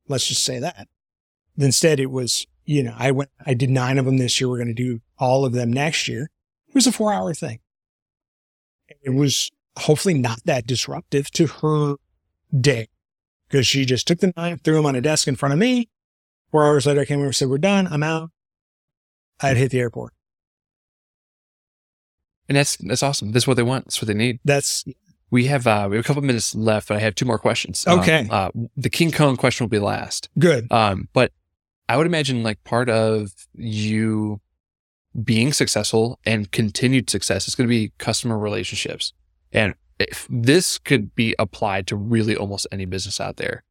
[0.07, 0.87] Let's just say that.
[1.57, 4.49] Instead, it was, you know, I went, I did nine of them this year.
[4.49, 6.29] We're going to do all of them next year.
[6.67, 7.59] It was a four hour thing.
[9.01, 11.95] It was hopefully not that disruptive to her
[12.59, 12.87] day
[13.47, 15.89] because she just took the knife, threw them on a desk in front of me.
[16.51, 17.87] Four hours later, I came over and said, we're done.
[17.87, 18.31] I'm out.
[19.41, 20.13] I'd hit the airport.
[22.47, 23.31] And that's that's awesome.
[23.31, 23.85] That's what they want.
[23.85, 24.39] That's what they need.
[24.43, 24.83] That's
[25.29, 27.85] We have uh, we have a couple minutes left, but I have two more questions.
[27.87, 28.27] Uh, Okay.
[28.29, 30.29] Uh, the King Cone question will be last.
[30.39, 30.71] good.
[30.71, 31.31] Um, but
[31.87, 34.41] I would imagine like part of you
[35.23, 39.13] being successful and continued success is going to be customer relationships.
[39.51, 43.63] And if this could be applied to really almost any business out there,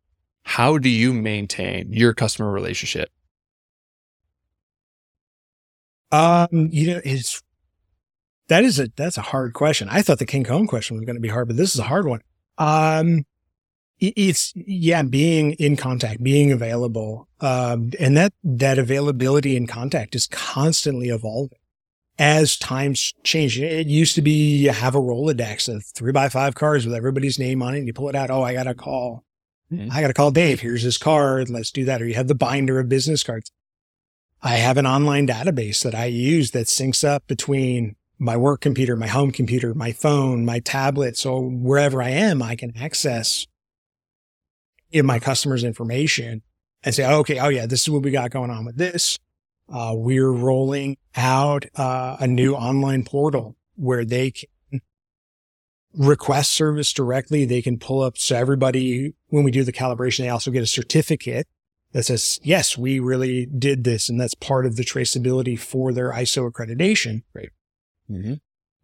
[0.44, 3.10] how do you maintain your customer relationship?
[6.10, 7.42] Um, you know, it's,
[8.48, 9.88] that is a, that's a hard question.
[9.90, 11.84] I thought the King Cone question was going to be hard, but this is a
[11.84, 12.20] hard one.
[12.56, 13.24] Um,
[14.00, 17.28] it- it's, yeah, being in contact, being available.
[17.40, 21.58] Um, and that, that availability and contact is constantly evolving
[22.18, 23.60] as times change.
[23.60, 27.38] It used to be you have a Rolodex of three by five cards with everybody's
[27.38, 28.30] name on it and you pull it out.
[28.30, 29.24] Oh, I got a call.
[29.70, 30.60] I got to call Dave.
[30.60, 31.50] Here's his card.
[31.50, 32.00] Let's do that.
[32.00, 33.52] Or you have the binder of business cards.
[34.42, 38.96] I have an online database that I use that syncs up between my work computer,
[38.96, 41.16] my home computer, my phone, my tablet.
[41.16, 43.46] So wherever I am, I can access
[44.90, 46.42] in my customers' information
[46.82, 49.18] and say, okay, oh yeah, this is what we got going on with this.
[49.70, 54.80] Uh, we're rolling out uh, a new online portal where they can
[55.94, 57.44] request service directly.
[57.44, 58.16] They can pull up.
[58.16, 61.46] So everybody, when we do the calibration, they also get a certificate
[61.92, 64.08] that says, yes, we really did this.
[64.08, 67.22] And that's part of the traceability for their ISO accreditation.
[67.34, 67.50] Right.
[68.10, 68.34] Mm-hmm.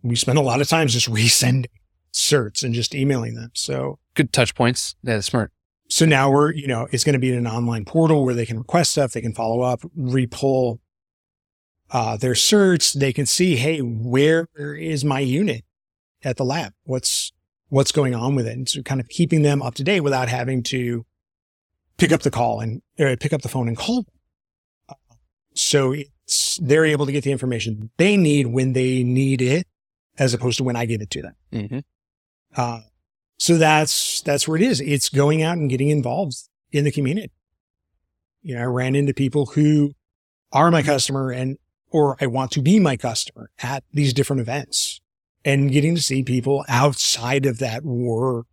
[0.03, 1.67] We spend a lot of times just resending
[2.13, 3.51] certs and just emailing them.
[3.55, 4.95] So good touch points.
[5.03, 5.51] Yeah, that's smart.
[5.89, 8.47] So now we're, you know, it's going to be in an online portal where they
[8.47, 9.13] can request stuff.
[9.13, 10.79] They can follow up, repull
[11.91, 12.99] uh, their certs.
[12.99, 15.65] They can see, Hey, where is my unit
[16.23, 16.73] at the lab?
[16.85, 17.33] What's,
[17.75, 18.57] what's going on with it?
[18.57, 21.05] And so kind of keeping them up to date without having to
[21.97, 24.07] pick up the call and pick up the phone and call.
[24.89, 24.95] Uh,
[25.55, 29.66] so it's, they're able to get the information they need when they need it
[30.16, 31.35] as opposed to when I give it to them.
[31.53, 31.79] Mm-hmm.
[32.57, 32.81] Uh,
[33.39, 34.81] so that's, that's where it is.
[34.81, 36.37] It's going out and getting involved
[36.70, 37.33] in the community.
[38.43, 39.95] You know, I ran into people who
[40.53, 41.59] are my customer and,
[41.91, 45.01] or I want to be my customer at these different events
[45.45, 48.47] and getting to see people outside of that work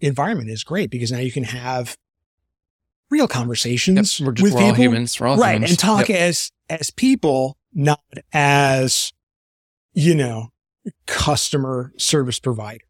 [0.00, 1.96] environment is great because now you can have
[3.10, 4.82] real conversations Yep, We're, just, with we're all people.
[4.84, 5.20] humans.
[5.20, 5.54] We're all right.
[5.56, 5.70] humans.
[5.72, 6.18] And talk Yep.
[6.18, 8.00] as, as people, not
[8.32, 9.12] as,
[9.92, 10.48] you know,
[11.06, 12.84] customer service provider.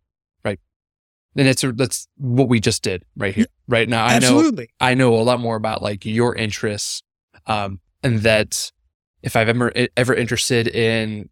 [0.45, 0.61] Right.
[1.37, 4.05] And it's that's what we just did right here, right now.
[4.05, 4.69] I know Absolutely.
[4.81, 7.03] I know a lot more about like your interests,
[7.47, 8.71] um, and that
[9.23, 11.29] if I've ever ever interested in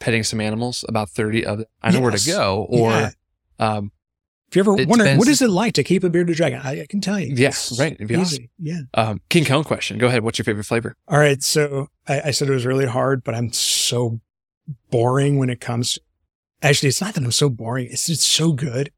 [0.00, 2.66] petting some animals, about thirty of them, I know where to go.
[2.68, 3.10] Or, Yeah.
[3.60, 3.92] um,
[4.48, 6.60] If you ever wonder, what is it like to keep a bearded dragon?
[6.64, 7.32] I, I can tell you.
[7.36, 7.92] Yes, It's right.
[7.92, 8.50] It'd be easy.
[8.58, 8.80] Yeah.
[8.94, 9.98] um, King Cone question.
[9.98, 10.24] Go ahead.
[10.24, 10.96] What's your favorite flavor?
[11.06, 11.40] All right.
[11.42, 14.20] So I, I said it was really hard, but I'm so
[14.90, 15.98] boring when it comes.
[16.62, 17.86] Actually, it's not that I'm so boring.
[17.90, 18.90] It's it's so good.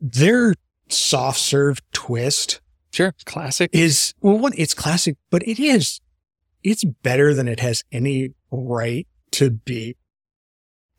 [0.00, 0.54] Their
[0.88, 2.60] soft serve twist
[2.90, 3.68] Sure, classic.
[3.74, 6.00] is well, one, it's classic, but it is,
[6.64, 9.96] it's better than it has any right to be.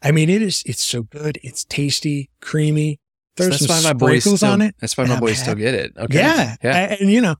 [0.01, 1.39] I mean, it is, it's so good.
[1.43, 2.99] It's tasty, creamy.
[3.35, 4.75] There's that's some why my boys sprinkles still, on it.
[4.79, 5.61] That's why my I'm boys still happy.
[5.61, 5.93] get it.
[5.97, 6.17] Okay.
[6.17, 6.55] Yeah.
[6.63, 6.77] Yeah.
[6.93, 7.35] A- And, you know,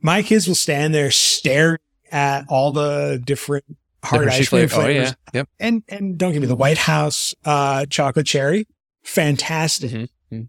[0.00, 1.78] my kids will stand there staring
[2.12, 3.64] at all the different
[4.04, 4.74] hard ice cream flavor.
[4.74, 5.08] Oh flavors.
[5.08, 5.14] yeah.
[5.34, 5.48] Yep.
[5.58, 8.66] And, and don't give me the White House, uh, chocolate cherry.
[9.02, 9.90] Fantastic.
[9.90, 10.08] Mhm.
[10.32, 10.48] Mhm.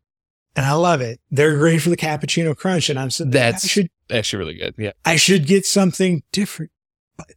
[0.55, 1.19] And I love it.
[1.31, 2.89] They're great for the cappuccino crunch.
[2.89, 4.75] And I'm I That's should, actually really good.
[4.77, 4.91] Yeah.
[5.05, 6.71] I should get something different.
[7.17, 7.31] But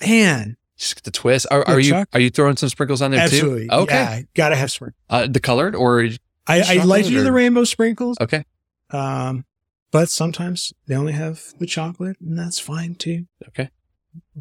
[0.00, 1.46] man, Just get the twist.
[1.50, 3.68] Are, are you are you throwing some sprinkles on there absolutely.
[3.68, 3.74] too?
[3.74, 3.94] Okay.
[3.94, 4.98] Yeah, gotta have sprinkles.
[5.10, 6.00] Uh, the colored or
[6.46, 8.16] I, I like to do the rainbow sprinkles.
[8.18, 8.44] okay.
[8.88, 9.44] Um,
[9.92, 13.26] but sometimes they only have the chocolate and that's fine too.
[13.48, 13.68] Okay.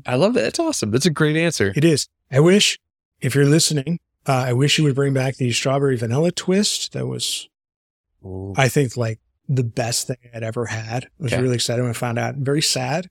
[0.05, 0.43] I love that.
[0.43, 0.91] That's awesome.
[0.91, 1.73] That's a great answer.
[1.75, 2.07] It is.
[2.31, 2.79] I wish,
[3.19, 6.93] if you're listening, uh, I wish you would bring back the strawberry vanilla twist.
[6.93, 7.49] That was,
[8.55, 11.05] I think, like the best thing I'd ever had.
[11.05, 11.41] I was Okay.
[11.41, 12.35] really excited when I found out.
[12.35, 13.09] Very sad.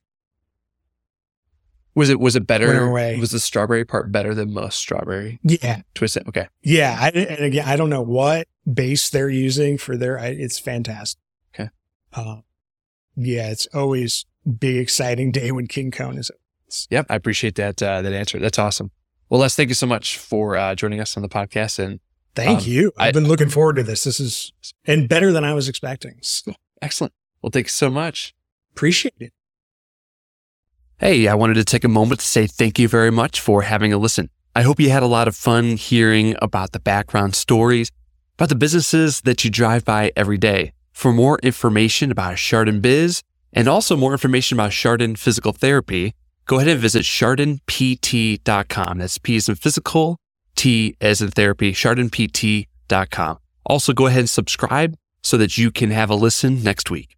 [1.98, 2.90] Was it was it better?
[2.90, 5.82] Was the strawberry part better than most strawberry Yeah.
[5.94, 6.16] twist?
[6.16, 6.28] It?
[6.28, 6.48] Okay.
[6.62, 6.96] Yeah.
[7.00, 11.20] I, and again, I don't know what base they're using for their, I, it's fantastic.
[11.54, 11.70] Okay.
[12.12, 12.36] Uh,
[13.16, 13.50] yeah.
[13.50, 14.26] It's always
[14.60, 16.30] big, exciting day when King Cone is.
[16.90, 17.06] Yep.
[17.10, 18.38] I appreciate that uh, that answer.
[18.38, 18.90] That's awesome.
[19.28, 22.00] Well, Les, thank you so much for uh, joining us on the podcast and
[22.34, 22.92] Thank Um, you.
[22.96, 24.04] I've I- been looking forward to this.
[24.04, 24.52] This is,
[24.84, 26.18] and better than I was expecting.
[26.22, 27.12] So excellent.
[27.42, 28.34] Well, thanks so much.
[28.72, 29.32] appreciate it.
[31.00, 33.92] Hey, I wanted to take a moment to say thank you very much for having
[33.92, 34.30] a listen.
[34.56, 37.92] I hope you had a lot of fun hearing about the background stories,
[38.34, 40.72] about the businesses that you drive by every day.
[40.90, 43.22] For more information about Chardon Biz
[43.52, 46.14] and also more information about Chardon Physical Therapy,
[46.46, 48.98] go ahead and visit chardonpt.com.
[48.98, 50.18] That's P as in physical,
[50.56, 53.38] T as in therapy, chardonpt.com.
[53.64, 57.14] Also, go ahead and subscribe so that you can have a listen next week.